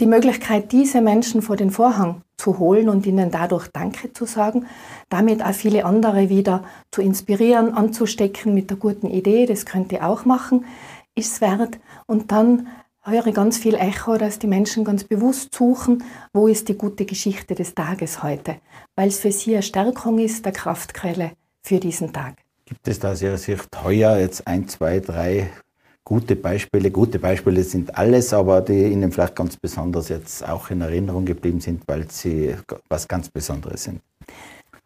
[0.00, 4.66] die Möglichkeit, diese Menschen vor den Vorhang zu holen und ihnen dadurch Danke zu sagen,
[5.08, 6.62] damit auch viele andere wieder
[6.92, 10.64] zu inspirieren, anzustecken mit der guten Idee, das könnt ihr auch machen,
[11.18, 11.78] ist es wert.
[12.06, 12.68] Und dann
[13.02, 17.04] höre ich ganz viel Echo, dass die Menschen ganz bewusst suchen, wo ist die gute
[17.04, 18.56] Geschichte des Tages heute,
[18.96, 22.36] weil es für sie eine Stärkung ist, der Kraftquelle für diesen Tag.
[22.64, 25.50] Gibt es da aus Ihrer Sicht heuer jetzt ein, zwei, drei
[26.04, 26.90] gute Beispiele?
[26.90, 31.60] Gute Beispiele sind alles, aber die Ihnen vielleicht ganz besonders jetzt auch in Erinnerung geblieben
[31.60, 32.54] sind, weil sie
[32.90, 34.02] was ganz Besonderes sind.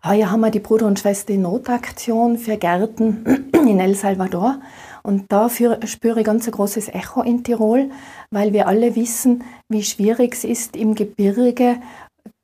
[0.04, 4.60] Heuer haben wir die Bruder- und Schwester-Notaktion für Gärten in El Salvador.
[5.02, 7.90] Und dafür spüre ich ganz ein großes Echo in Tirol,
[8.30, 11.80] weil wir alle wissen, wie schwierig es ist, im Gebirge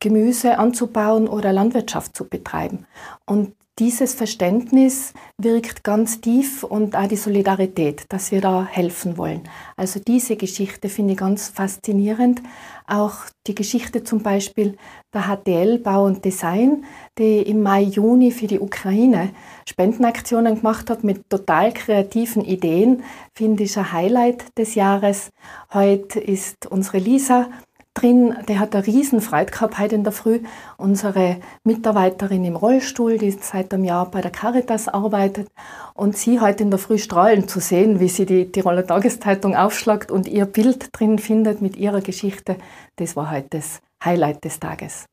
[0.00, 2.86] Gemüse anzubauen oder Landwirtschaft zu betreiben.
[3.26, 9.42] Und dieses Verständnis wirkt ganz tief und auch die Solidarität, dass wir da helfen wollen.
[9.76, 12.42] Also diese Geschichte finde ich ganz faszinierend.
[12.86, 13.14] Auch
[13.46, 14.76] die Geschichte zum Beispiel
[15.14, 16.84] der HTL Bau und Design,
[17.18, 19.30] die im Mai, Juni für die Ukraine
[19.68, 25.30] Spendenaktionen gemacht hat mit total kreativen Ideen, finde ich ein Highlight des Jahres.
[25.72, 27.48] Heute ist unsere Lisa
[27.94, 30.40] drin, der hat eine riesen Freude gehabt heute in der Früh.
[30.76, 35.48] Unsere Mitarbeiterin im Rollstuhl, die seit einem Jahr bei der Caritas arbeitet
[35.94, 40.10] und sie heute in der Früh strahlend zu sehen, wie sie die Tiroler Tageszeitung aufschlagt
[40.10, 42.56] und ihr Bild drin findet mit ihrer Geschichte,
[42.96, 45.06] das war heute das Highlight des Tages.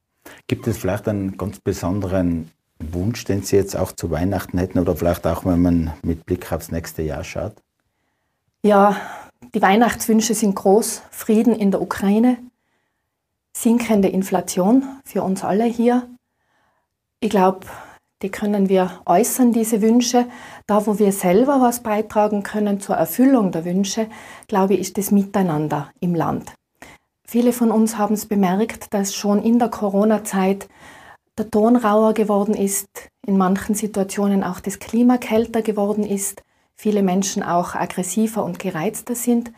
[0.48, 4.96] Gibt es vielleicht einen ganz besonderen Wunsch, den Sie jetzt auch zu Weihnachten hätten oder
[4.96, 7.54] vielleicht auch, wenn man mit Blick aufs nächste Jahr schaut?
[8.64, 8.98] Ja,
[9.54, 11.04] die Weihnachtswünsche sind groß.
[11.12, 12.38] Frieden in der Ukraine,
[13.56, 16.08] sinkende Inflation für uns alle hier.
[17.22, 17.62] Ich glaube,
[18.22, 20.26] die können wir äußern, diese Wünsche.
[20.68, 24.08] Da, wo wir selber was beitragen können zur Erfüllung der Wünsche,
[24.48, 26.54] glaube ich, ist das Miteinander im Land.
[27.28, 30.68] Viele von uns haben es bemerkt, dass schon in der Corona-Zeit
[31.38, 32.88] der Ton rauer geworden ist,
[33.26, 36.44] in manchen Situationen auch das Klima kälter geworden ist,
[36.76, 39.52] viele Menschen auch aggressiver und gereizter sind.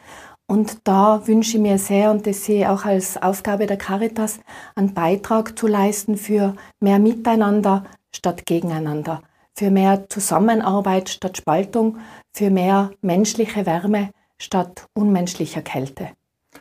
[0.49, 4.39] Und da wünsche ich mir sehr, und das sehe ich auch als Aufgabe der Caritas,
[4.75, 7.83] einen Beitrag zu leisten für mehr Miteinander
[8.15, 9.21] statt Gegeneinander,
[9.53, 11.97] für mehr Zusammenarbeit statt Spaltung,
[12.33, 16.12] für mehr menschliche Wärme statt unmenschlicher Kälte.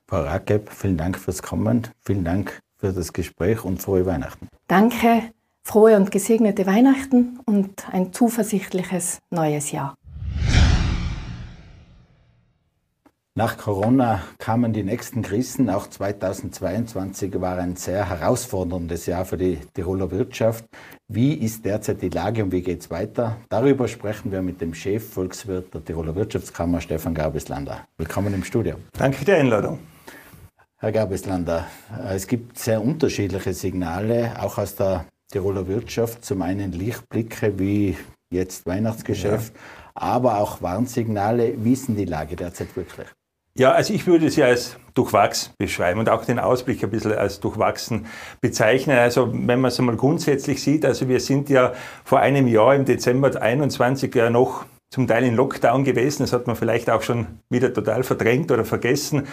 [0.09, 4.49] Frau Rakeb, vielen Dank fürs Kommen, vielen Dank für das Gespräch und frohe Weihnachten.
[4.66, 5.22] Danke,
[5.62, 9.94] frohe und gesegnete Weihnachten und ein zuversichtliches neues Jahr.
[13.38, 15.68] Nach Corona kamen die nächsten Krisen.
[15.68, 20.64] Auch 2022 war ein sehr herausforderndes Jahr für die Tiroler Wirtschaft.
[21.07, 23.37] Wie ist derzeit die Lage und wie geht es weiter?
[23.51, 27.87] Darüber sprechen wir mit dem Chef Volkswirt der Tiroler Wirtschaftskammer, Stefan Gabislander.
[27.99, 28.77] Willkommen im Studio.
[28.99, 29.81] Danke für die Einladung.
[30.79, 31.66] Herr Gabislander,
[32.09, 36.25] es gibt sehr unterschiedliche Signale, auch aus der Tiroler Wirtschaft.
[36.25, 37.99] Zum einen Lichtblicke wie
[38.31, 39.61] jetzt Weihnachtsgeschäft, ja.
[39.94, 41.53] aber auch Warnsignale.
[41.59, 43.09] Wie ist denn die Lage derzeit wirklich?
[43.59, 47.40] Ja, also ich würde sie als durchwachsen beschreiben und auch den Ausblick ein bisschen als
[47.40, 48.07] durchwachsen
[48.42, 48.99] bezeichnen.
[48.99, 51.73] Also wenn man es einmal grundsätzlich sieht, also wir sind ja
[52.05, 56.23] vor einem Jahr im Dezember 21 ja noch zum Teil in Lockdown gewesen.
[56.23, 59.27] Das hat man vielleicht auch schon wieder total verdrängt oder vergessen.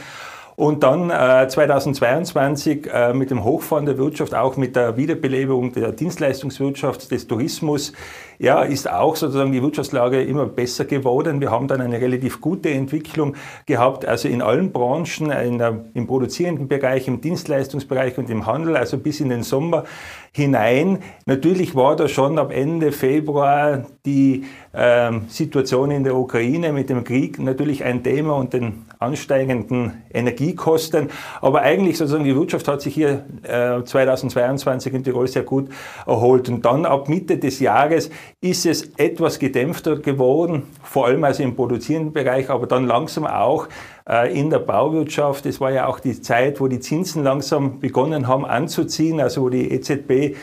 [0.56, 5.92] Und dann äh, 2022 äh, mit dem Hochfahren der Wirtschaft, auch mit der Wiederbelebung der
[5.92, 7.94] Dienstleistungswirtschaft, des Tourismus,
[8.40, 11.42] ja, ist auch sozusagen die Wirtschaftslage immer besser geworden.
[11.42, 13.36] Wir haben dann eine relativ gute Entwicklung
[13.66, 18.76] gehabt, also in allen Branchen, in der, im produzierenden Bereich, im Dienstleistungsbereich und im Handel,
[18.76, 19.86] also bis in den Sommer
[20.34, 21.00] hinein.
[21.26, 27.04] Natürlich war da schon ab Ende Februar die ähm, Situation in der Ukraine mit dem
[27.04, 31.10] Krieg natürlich ein Thema und den ansteigenden Energiekosten.
[31.42, 35.70] Aber eigentlich sozusagen die Wirtschaft hat sich hier äh, 2022 in Tirol sehr gut
[36.06, 36.50] erholt.
[36.50, 38.10] Und dann ab Mitte des Jahres
[38.42, 43.68] ist es etwas gedämpfter geworden, vor allem also im produzierenden Bereich, aber dann langsam auch
[44.10, 45.46] äh, in der Bauwirtschaft.
[45.46, 49.50] Es war ja auch die Zeit, wo die Zinsen langsam begonnen haben anzuziehen, also wo
[49.50, 50.36] die EZB äh,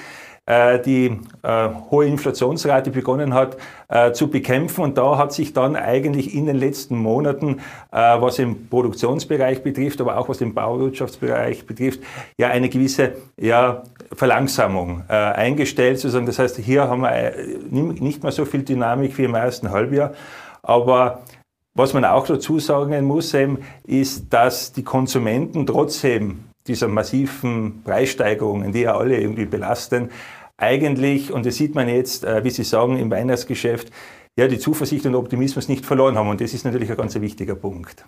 [0.83, 3.57] die äh, hohe Inflationsrate begonnen hat
[3.89, 4.83] äh, zu bekämpfen.
[4.83, 7.61] Und da hat sich dann eigentlich in den letzten Monaten,
[7.93, 12.01] äh, was im Produktionsbereich betrifft, aber auch was den Bauwirtschaftsbereich betrifft,
[12.39, 13.83] ja eine gewisse ja,
[14.13, 15.99] Verlangsamung äh, eingestellt.
[15.99, 16.27] Sozusagen.
[16.27, 17.35] Das heißt, hier haben wir äh,
[17.71, 20.13] nicht mehr so viel Dynamik wie im ersten Halbjahr.
[20.63, 21.23] Aber
[21.75, 23.35] was man auch dazu sagen muss,
[23.87, 30.11] ist, dass die Konsumenten trotzdem dieser massiven Preissteigerungen, die ja alle irgendwie belasten,
[30.61, 33.90] eigentlich, und das sieht man jetzt, äh, wie Sie sagen, im Weihnachtsgeschäft,
[34.38, 36.29] ja, die Zuversicht und Optimismus nicht verloren haben.
[36.29, 38.05] Und das ist natürlich ein ganz wichtiger Punkt.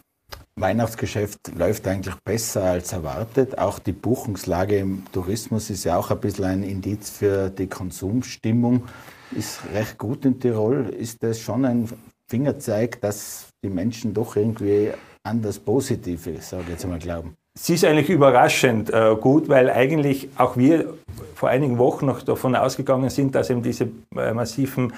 [0.57, 3.59] Weihnachtsgeschäft läuft eigentlich besser als erwartet.
[3.59, 8.85] Auch die Buchungslage im Tourismus ist ja auch ein bisschen ein Indiz für die Konsumstimmung.
[9.33, 10.91] Ist recht gut in Tirol.
[10.91, 11.89] Ist das schon ein
[12.31, 14.91] Fingerzeig, dass die Menschen doch irgendwie
[15.23, 17.35] an das Positive, sage ich jetzt mal, glauben?
[17.59, 20.95] Sie ist eigentlich überraschend äh, gut, weil eigentlich auch wir
[21.43, 24.93] vor einigen Wochen noch davon ausgegangen sind, dass eben diese äh, massiven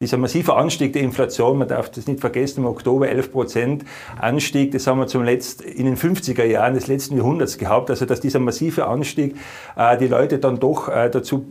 [0.00, 3.84] dieser massive Anstieg der Inflation, man darf das nicht vergessen, im Oktober 11 Prozent
[4.16, 8.04] Anstieg, das haben wir zum Letzt, in den 50er Jahren des letzten Jahrhunderts gehabt, also
[8.04, 9.34] dass dieser massive Anstieg
[9.74, 11.46] äh, die Leute dann doch äh, dazu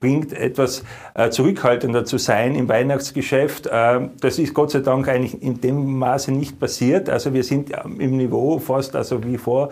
[0.00, 0.82] bringt, etwas
[1.14, 3.68] äh, zurückhaltender zu sein im Weihnachtsgeschäft.
[3.68, 7.08] Äh, das ist Gott sei Dank eigentlich in dem Maße nicht passiert.
[7.08, 9.70] Also wir sind im Niveau fast also wie vor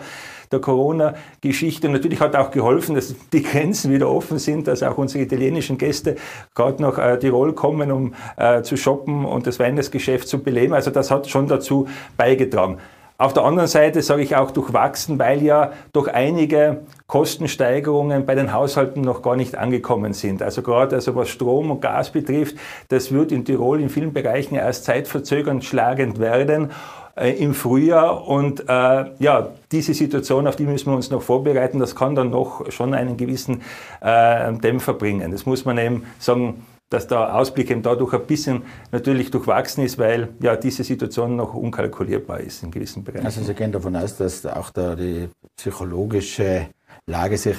[0.51, 1.89] der Corona-Geschichte.
[1.89, 6.15] Natürlich hat auch geholfen, dass die Grenzen wieder offen sind, dass auch unsere italienischen Gäste
[6.55, 10.73] gerade nach äh, Tirol kommen, um äh, zu shoppen und das Weihnachtsgeschäft zu beleben.
[10.73, 11.87] Also das hat schon dazu
[12.17, 12.77] beigetragen.
[13.21, 18.51] Auf der anderen Seite sage ich auch durchwachsen, weil ja doch einige Kostensteigerungen bei den
[18.51, 20.41] Haushalten noch gar nicht angekommen sind.
[20.41, 22.55] Also gerade also was Strom und Gas betrifft,
[22.89, 26.71] das wird in Tirol in vielen Bereichen erst zeitverzögernd schlagend werden
[27.15, 28.27] äh, im Frühjahr.
[28.27, 31.79] Und äh, ja, diese Situation, auf die müssen wir uns noch vorbereiten.
[31.79, 33.61] Das kann dann noch schon einen gewissen
[34.01, 35.31] äh, Dämpfer bringen.
[35.31, 39.97] Das muss man eben sagen, dass der Ausblick eben dadurch ein bisschen natürlich durchwachsen ist,
[39.97, 43.25] weil ja diese Situation noch unkalkulierbar ist in gewissen Bereichen.
[43.25, 46.67] Also Sie gehen davon aus, dass auch da die psychologische
[47.07, 47.57] Lage sich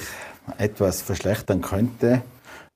[0.57, 2.21] etwas verschlechtern könnte.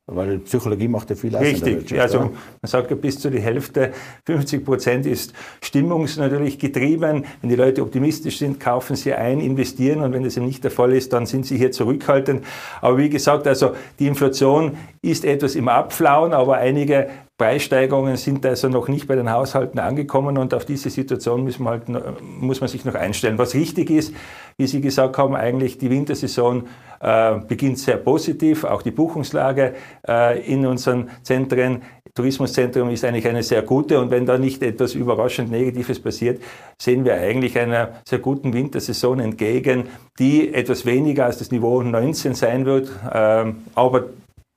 [0.09, 1.41] Weil Psychologie macht ja viel aus.
[1.41, 2.31] Richtig, also man
[2.63, 3.91] sagt ja bis zu die Hälfte,
[4.25, 7.25] 50 Prozent ist stimmungs natürlich getrieben.
[7.41, 10.71] Wenn die Leute optimistisch sind, kaufen sie ein, investieren und wenn das eben nicht der
[10.71, 12.45] Fall ist, dann sind sie hier zurückhaltend.
[12.79, 18.67] Aber wie gesagt, also die Inflation ist etwas im Abflauen, aber einige Preissteigerungen sind also
[18.67, 22.67] noch nicht bei den Haushalten angekommen und auf diese Situation muss man, halt, muss man
[22.67, 23.37] sich noch einstellen.
[23.37, 24.13] Was richtig ist,
[24.57, 26.63] wie Sie gesagt haben, eigentlich die Wintersaison
[26.99, 29.75] äh, beginnt sehr positiv, auch die Buchungslage
[30.07, 31.83] äh, in unseren Zentren.
[32.15, 36.41] Tourismuszentrum ist eigentlich eine sehr gute und wenn da nicht etwas überraschend Negatives passiert,
[36.79, 39.83] sehen wir eigentlich einer sehr guten Wintersaison entgegen,
[40.17, 44.05] die etwas weniger als das Niveau 19 sein wird, äh, aber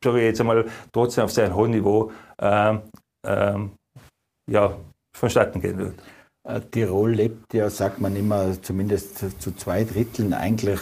[0.03, 0.65] ich jetzt einmal
[0.95, 2.11] trotzdem auf sehr hohem Niveau
[4.51, 4.77] ja,
[5.15, 5.95] vonstatten gehen wird.
[6.45, 10.81] Äh, Tirol lebt ja, sagt man immer, zumindest zu zwei Dritteln eigentlich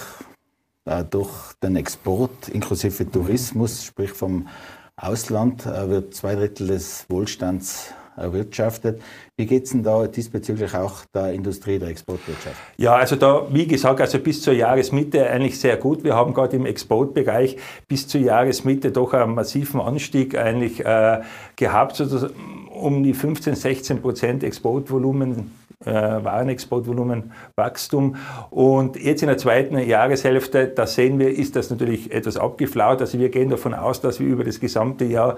[0.84, 4.48] äh, durch den Export inklusive Tourismus, sprich vom
[4.96, 9.00] Ausland, äh, wird zwei Drittel des Wohlstands erwirtschaftet.
[9.36, 12.56] Wie geht es denn da diesbezüglich auch der Industrie, der Exportwirtschaft?
[12.76, 16.04] Ja, also da, wie gesagt, also bis zur Jahresmitte eigentlich sehr gut.
[16.04, 21.20] Wir haben gerade im Exportbereich bis zur Jahresmitte doch einen massiven Anstieg eigentlich äh,
[21.56, 22.28] gehabt, so
[22.70, 25.50] um die 15, 16 Prozent Exportvolumen
[25.84, 28.16] äh, Warenexportvolumen Wachstum.
[28.50, 33.00] Und jetzt in der zweiten Jahreshälfte, da sehen wir, ist das natürlich etwas abgeflaut.
[33.00, 35.36] Also wir gehen davon aus, dass wir über das gesamte Jahr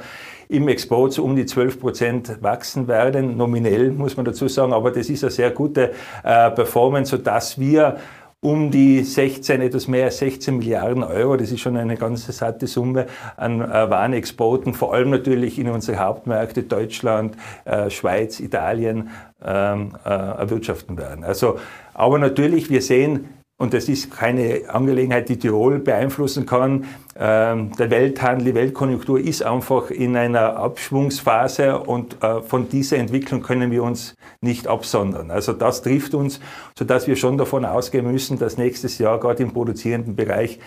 [0.50, 3.36] im Export so um die 12 Prozent wachsen werden.
[3.36, 5.92] Nominell muss man dazu sagen, aber das ist eine sehr gute
[6.24, 7.98] äh, Performance, sodass wir
[8.40, 11.36] um die 16, etwas mehr als 16 Milliarden Euro.
[11.36, 15.98] Das ist schon eine ganz satte Summe an äh, Warenexporten, vor allem natürlich in unsere
[15.98, 19.10] Hauptmärkte Deutschland, äh, Schweiz, Italien
[19.44, 21.22] ähm, äh, erwirtschaften werden.
[21.22, 21.58] Also,
[21.94, 26.86] aber natürlich, wir sehen, und das ist keine Angelegenheit, die Tirol beeinflussen kann.
[27.14, 33.42] Ähm, der Welthandel, die Weltkonjunktur ist einfach in einer Abschwungsphase und äh, von dieser Entwicklung
[33.42, 35.30] können wir uns nicht absondern.
[35.30, 36.40] Also das trifft uns,
[36.74, 40.58] sodass wir schon davon ausgehen müssen, dass nächstes Jahr gerade im produzierenden Bereich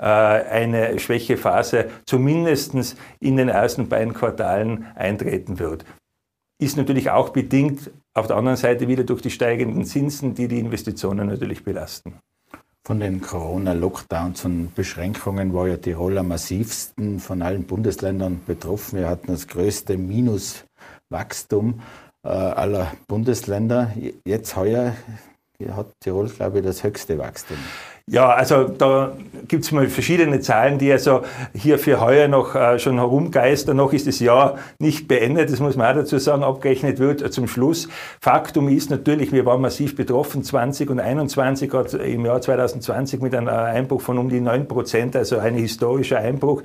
[0.00, 5.84] äh, eine Schwächephase zumindest in den ersten beiden Quartalen eintreten wird.
[6.58, 10.58] Ist natürlich auch bedingt auf der anderen Seite wieder durch die steigenden Zinsen, die die
[10.58, 12.18] Investitionen natürlich belasten.
[12.86, 18.98] Von den Corona-Lockdowns und Beschränkungen war ja Tirol am massivsten von allen Bundesländern betroffen.
[18.98, 21.82] Wir hatten das größte Minuswachstum
[22.24, 23.92] äh, aller Bundesländer.
[24.24, 24.94] Jetzt heuer
[25.68, 27.58] hat Tirol, glaube ich, das höchste Wachstum.
[28.12, 29.12] Ja, also da
[29.46, 31.20] gibt es mal verschiedene Zahlen, die also
[31.54, 33.76] hier für heuer noch äh, schon herumgeistern.
[33.76, 37.30] Noch ist das Jahr nicht beendet, das muss man auch dazu sagen, abgerechnet wird äh,
[37.30, 37.88] zum Schluss.
[38.20, 43.32] Faktum ist natürlich, wir waren massiv betroffen, 20 und 21, gerade im Jahr 2020 mit
[43.32, 46.64] einem Einbruch von um die 9 Prozent, also ein historischer Einbruch,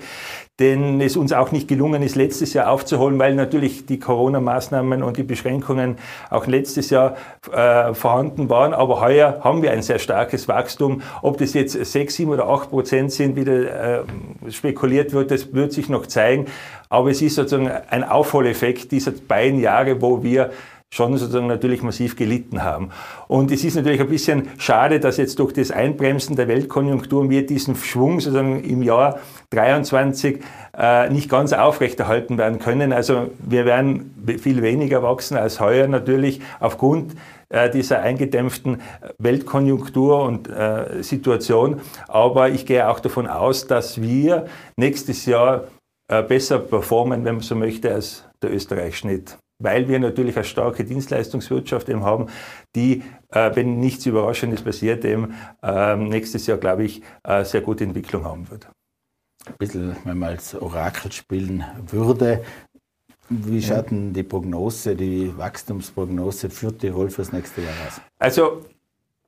[0.59, 5.17] den es uns auch nicht gelungen ist, letztes Jahr aufzuholen, weil natürlich die Corona-Maßnahmen und
[5.17, 5.97] die Beschränkungen
[6.29, 7.17] auch letztes Jahr
[7.51, 8.73] äh, vorhanden waren.
[8.73, 11.01] Aber heuer haben wir ein sehr starkes Wachstum.
[11.21, 14.03] Ob ob das jetzt 6, 7 oder 8 Prozent sind, wie da, äh,
[14.49, 16.45] spekuliert wird, das wird sich noch zeigen.
[16.87, 20.51] Aber es ist sozusagen ein Aufholeffekt dieser beiden Jahre, wo wir
[20.91, 22.91] schon sozusagen natürlich massiv gelitten haben.
[23.27, 27.45] Und es ist natürlich ein bisschen schade, dass jetzt durch das Einbremsen der Weltkonjunktur wir
[27.45, 29.19] diesen Schwung sozusagen im Jahr
[29.49, 30.39] 23
[30.77, 32.93] äh, nicht ganz aufrechterhalten werden können.
[32.93, 37.13] Also wir werden viel weniger wachsen als heuer natürlich aufgrund
[37.73, 38.81] dieser eingedämpften
[39.17, 41.81] Weltkonjunktur und äh, Situation.
[42.07, 45.65] Aber ich gehe auch davon aus, dass wir nächstes Jahr
[46.07, 49.37] äh, besser performen, wenn man so möchte, als der Österreich-Schnitt.
[49.59, 52.27] weil wir natürlich eine starke Dienstleistungswirtschaft eben haben,
[52.75, 55.33] die, äh, wenn nichts Überraschendes passiert, eben
[55.63, 58.67] äh, nächstes Jahr, glaube ich, äh, sehr gute Entwicklung haben wird.
[59.47, 62.43] Ein bisschen, wenn man als Orakel spielen würde,
[63.29, 68.01] wie schaut denn die Prognose, die Wachstumsprognose für Tirol fürs nächste Jahr aus?
[68.19, 68.61] Also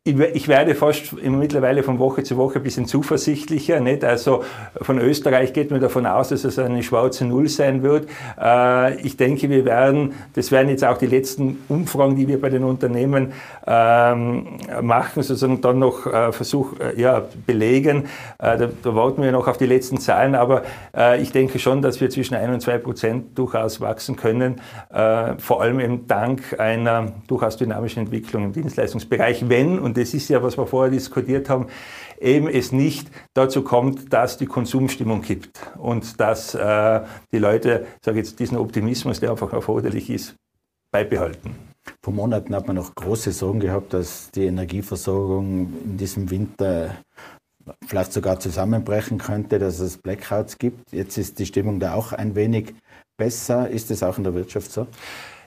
[0.07, 3.79] ich werde fast mittlerweile von Woche zu Woche ein bisschen zuversichtlicher.
[3.79, 4.03] Nicht?
[4.03, 4.43] Also
[4.81, 8.07] von Österreich geht man davon aus, dass es eine schwarze Null sein wird.
[8.39, 12.49] Äh, ich denke, wir werden, das werden jetzt auch die letzten Umfragen, die wir bei
[12.49, 13.33] den Unternehmen
[13.65, 18.05] ähm, machen, sozusagen dann noch äh, Versuch, äh, ja, belegen.
[18.37, 20.63] Da, da warten wir noch auf die letzten Zahlen, aber
[21.19, 24.61] ich denke schon, dass wir zwischen 1 und 2 Prozent durchaus wachsen können,
[25.37, 30.41] vor allem eben dank einer durchaus dynamischen Entwicklung im Dienstleistungsbereich, wenn, und das ist ja,
[30.41, 31.67] was wir vorher diskutiert haben,
[32.19, 38.19] eben es nicht dazu kommt, dass die Konsumstimmung kippt und dass äh, die Leute, sage
[38.19, 40.35] jetzt, diesen Optimismus, der einfach erforderlich ist,
[40.91, 41.55] beibehalten.
[42.03, 46.97] Vor Monaten hat man noch große Sorgen gehabt, dass die Energieversorgung in diesem Winter
[47.85, 50.91] vielleicht sogar zusammenbrechen könnte, dass es Blackouts gibt.
[50.91, 52.73] Jetzt ist die Stimmung da auch ein wenig
[53.17, 53.69] besser.
[53.69, 54.87] Ist es auch in der Wirtschaft so?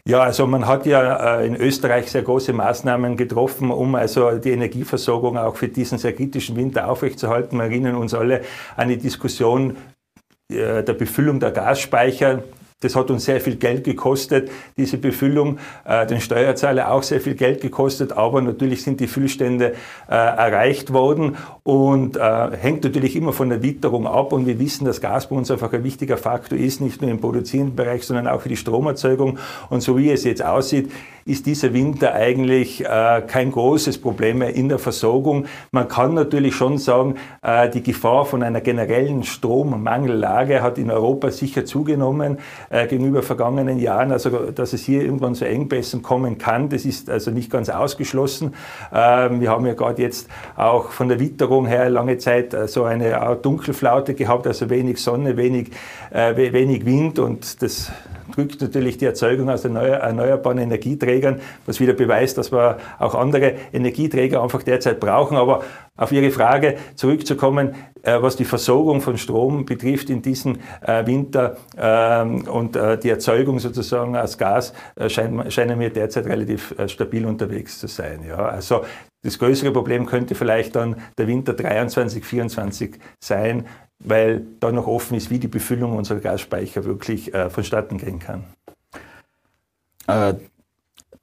[0.06, 4.50] Ja, also man hat ja äh, in Österreich sehr große Maßnahmen getroffen, um also die
[4.50, 7.58] Energieversorgung auch für diesen sehr kritischen Winter aufrechtzuerhalten.
[7.58, 8.40] Wir erinnern uns alle
[8.76, 9.76] an die Diskussion
[10.50, 12.42] äh, der Befüllung der Gasspeicher.
[12.80, 17.34] Das hat uns sehr viel Geld gekostet, diese Befüllung, äh, den Steuerzahler auch sehr viel
[17.34, 19.74] Geld gekostet, aber natürlich sind die Füllstände
[20.08, 21.36] äh, erreicht worden.
[21.62, 24.32] Und äh, hängt natürlich immer von der Witterung ab.
[24.32, 27.20] Und wir wissen, dass Gas bei uns einfach ein wichtiger Faktor ist, nicht nur im
[27.20, 29.38] produzierenden Bereich, sondern auch für die Stromerzeugung.
[29.68, 30.90] Und so wie es jetzt aussieht,
[31.24, 35.46] ist dieser Winter eigentlich äh, kein großes Problem mehr in der Versorgung.
[35.70, 41.30] Man kann natürlich schon sagen, äh, die Gefahr von einer generellen Strommangellage hat in Europa
[41.30, 42.38] sicher zugenommen
[42.70, 44.12] äh, gegenüber vergangenen Jahren.
[44.12, 48.54] Also, dass es hier irgendwann zu Engpässen kommen kann, das ist also nicht ganz ausgeschlossen.
[48.92, 53.20] Ähm, wir haben ja gerade jetzt auch von der Witterung her lange Zeit so eine
[53.20, 55.70] Art Dunkelflaute gehabt, also wenig Sonne, wenig,
[56.10, 57.92] wenig Wind und das
[58.30, 64.42] drückt natürlich die Erzeugung aus erneuerbaren Energieträgern, was wieder beweist, dass wir auch andere Energieträger
[64.42, 65.36] einfach derzeit brauchen.
[65.36, 65.62] Aber
[65.96, 71.56] auf Ihre Frage zurückzukommen, äh, was die Versorgung von Strom betrifft in diesem äh, Winter
[71.76, 74.72] ähm, und äh, die Erzeugung sozusagen aus Gas,
[75.08, 78.20] scheinen wir derzeit relativ stabil unterwegs zu sein.
[78.32, 78.82] Also
[79.22, 83.66] das größere Problem könnte vielleicht dann der Winter 23, 24 sein,
[83.98, 88.44] weil da noch offen ist, wie die Befüllung unserer Gasspeicher wirklich äh, vonstatten gehen kann.
[90.06, 90.34] Äh,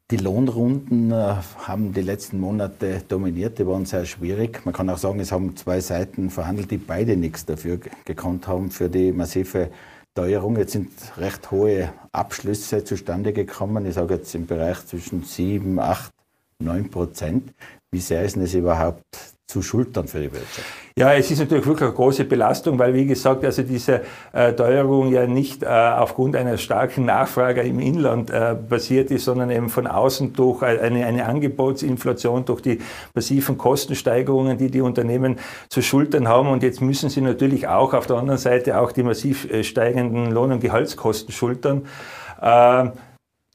[0.10, 1.36] die Lohnrunden äh,
[1.66, 4.64] haben die letzten Monate dominiert, die waren sehr schwierig.
[4.64, 8.72] Man kann auch sagen, es haben zwei Seiten verhandelt, die beide nichts dafür gekonnt haben,
[8.72, 9.70] für die massive
[10.16, 10.56] Teuerung.
[10.56, 13.86] Jetzt sind recht hohe Abschlüsse zustande gekommen.
[13.86, 16.14] Ich sage jetzt im Bereich zwischen 7, 8,
[16.60, 17.54] 9 Prozent.
[17.98, 19.02] Wie sehr ist es überhaupt
[19.48, 20.68] zu schultern für die Wirtschaft?
[20.96, 24.02] Ja, es ist natürlich wirklich eine große Belastung, weil wie gesagt, also diese
[24.34, 29.50] äh, Teuerung ja nicht äh, aufgrund einer starken Nachfrage im Inland äh, basiert ist, sondern
[29.50, 32.82] eben von außen durch eine, eine Angebotsinflation, durch die
[33.16, 35.40] massiven Kostensteigerungen, die die Unternehmen
[35.70, 36.50] zu schultern haben.
[36.50, 40.30] Und jetzt müssen sie natürlich auch auf der anderen Seite auch die massiv äh, steigenden
[40.30, 41.88] Lohn- und Gehaltskosten schultern.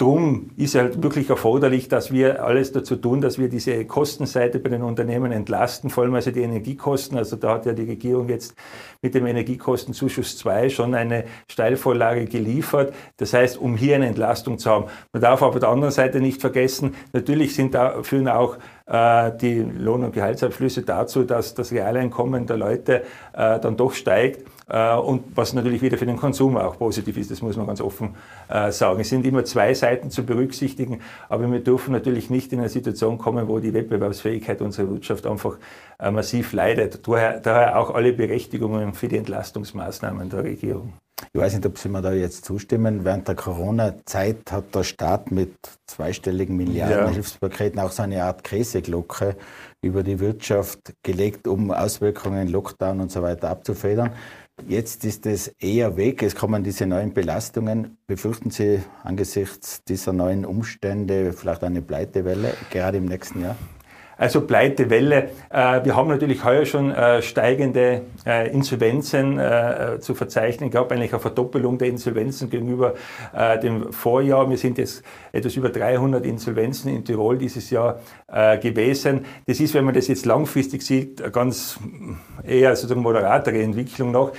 [0.03, 4.69] Drum ist halt wirklich erforderlich, dass wir alles dazu tun, dass wir diese Kostenseite bei
[4.69, 7.17] den Unternehmen entlasten, vor allem also die Energiekosten.
[7.17, 8.57] Also da hat ja die Regierung jetzt
[9.01, 12.93] mit dem Energiekostenzuschuss 2 schon eine Steilvorlage geliefert.
[13.19, 14.87] Das heißt, um hier eine Entlastung zu haben.
[15.13, 19.61] Man darf aber auf der anderen Seite nicht vergessen, natürlich sind da, führen auch die
[19.61, 23.03] Lohn- und Gehaltsabschlüsse dazu, dass das Realeinkommen der Leute
[23.33, 24.47] äh, dann doch steigt.
[24.69, 27.81] Äh, und was natürlich wieder für den Konsum auch positiv ist, das muss man ganz
[27.81, 28.15] offen
[28.49, 29.01] äh, sagen.
[29.01, 33.19] Es sind immer zwei Seiten zu berücksichtigen, aber wir dürfen natürlich nicht in eine Situation
[33.19, 35.59] kommen, wo die Wettbewerbsfähigkeit unserer Wirtschaft einfach
[35.99, 37.07] äh, massiv leidet.
[37.07, 40.93] Daher, daher auch alle Berechtigungen für die Entlastungsmaßnahmen der Regierung.
[41.35, 43.07] Ich weiß nicht, ob Sie mir da jetzt zustimmen.
[43.07, 45.55] Während der Corona-Zeit hat der Staat mit
[45.87, 47.87] zweistelligen Milliardenhilfspaketen ja.
[47.87, 49.37] auch so eine Art Käseglocke
[49.81, 54.11] über die Wirtschaft gelegt, um Auswirkungen, Lockdown und so weiter abzufedern.
[54.69, 57.97] Jetzt ist es eher weg, es kommen diese neuen Belastungen.
[58.07, 63.57] Befürchten Sie angesichts dieser neuen Umstände vielleicht eine Pleitewelle, gerade im nächsten Jahr?
[64.17, 65.31] Also Pleitewelle.
[65.51, 69.41] Äh, wir haben natürlich heuer schon äh, steigende äh, Insolvenzen
[70.01, 70.67] zu verzeichnen.
[70.67, 72.95] Ich glaube eigentlich eine Verdoppelung der Insolvenzen gegenüber
[73.63, 74.49] dem Vorjahr.
[74.49, 75.03] Wir sind jetzt
[75.33, 78.01] etwas über 300 Insolvenzen in Tirol dieses Jahr
[78.61, 79.25] gewesen.
[79.47, 81.79] Das ist, wenn man das jetzt langfristig sieht, ganz
[82.45, 84.33] eher sozusagen moderatere Entwicklung noch.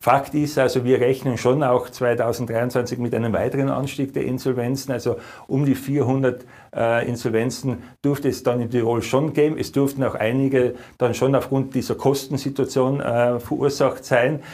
[0.00, 4.92] Fakt ist also, wir rechnen schon auch 2023 mit einem weiteren Anstieg der Insolvenzen.
[4.92, 5.16] Also
[5.48, 9.58] um die 400 äh, Insolvenzen dürfte es dann in Tirol schon geben.
[9.58, 14.44] Es dürften auch einige dann schon aufgrund dieser Kostensituation äh, verursacht sein.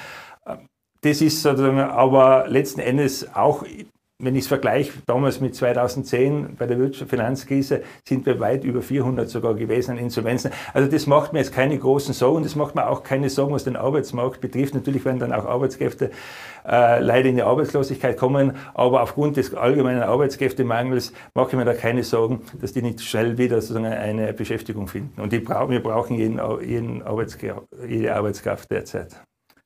[1.03, 3.63] Das ist sozusagen aber letzten Endes auch
[4.21, 9.29] wenn ich es vergleiche, damals mit 2010 bei der Finanzkrise sind wir weit über 400
[9.29, 10.53] sogar gewesen an Insolvenzen.
[10.73, 12.45] Also das macht mir jetzt keine großen Sorgen.
[12.45, 14.75] Das macht mir auch keine Sorgen, was den Arbeitsmarkt betrifft.
[14.75, 16.13] Natürlich werden dann auch Arbeitskräfte
[16.65, 21.75] äh, leider in die Arbeitslosigkeit kommen, aber aufgrund des allgemeinen Arbeitskräftemangels mache ich mir da
[21.75, 25.21] keine Sorgen, dass die nicht schnell wieder sozusagen eine Beschäftigung finden.
[25.21, 27.03] Und die, wir brauchen jeden, jeden
[27.89, 29.21] jede Arbeitskraft derzeit.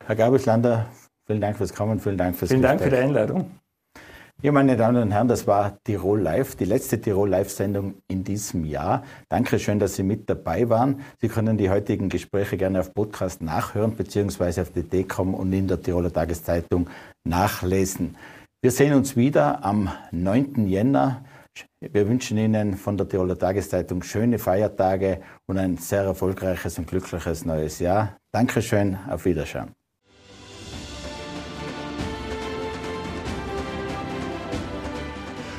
[0.07, 0.87] Herr Gabislander,
[1.27, 2.81] vielen Dank fürs Kommen, vielen Dank fürs Vielen Gespräch.
[2.81, 3.51] Dank für die Einladung.
[4.41, 8.65] Ja, meine Damen und Herren, das war Tirol Live, die letzte Tirol Live-Sendung in diesem
[8.65, 9.03] Jahr.
[9.29, 11.01] Dankeschön, dass Sie mit dabei waren.
[11.21, 15.83] Sie können die heutigen Gespräche gerne auf Podcast nachhören, beziehungsweise auf dt.com und in der
[15.83, 16.89] Tiroler Tageszeitung
[17.25, 18.17] nachlesen.
[18.63, 20.69] Wir sehen uns wieder am 9.
[20.69, 21.25] Jänner.
[21.81, 27.45] Wir wünschen Ihnen von der Tiroler Tageszeitung schöne Feiertage und ein sehr erfolgreiches und glückliches
[27.45, 28.17] neues Jahr.
[28.31, 29.78] Dankeschön, auf Wiederschauen.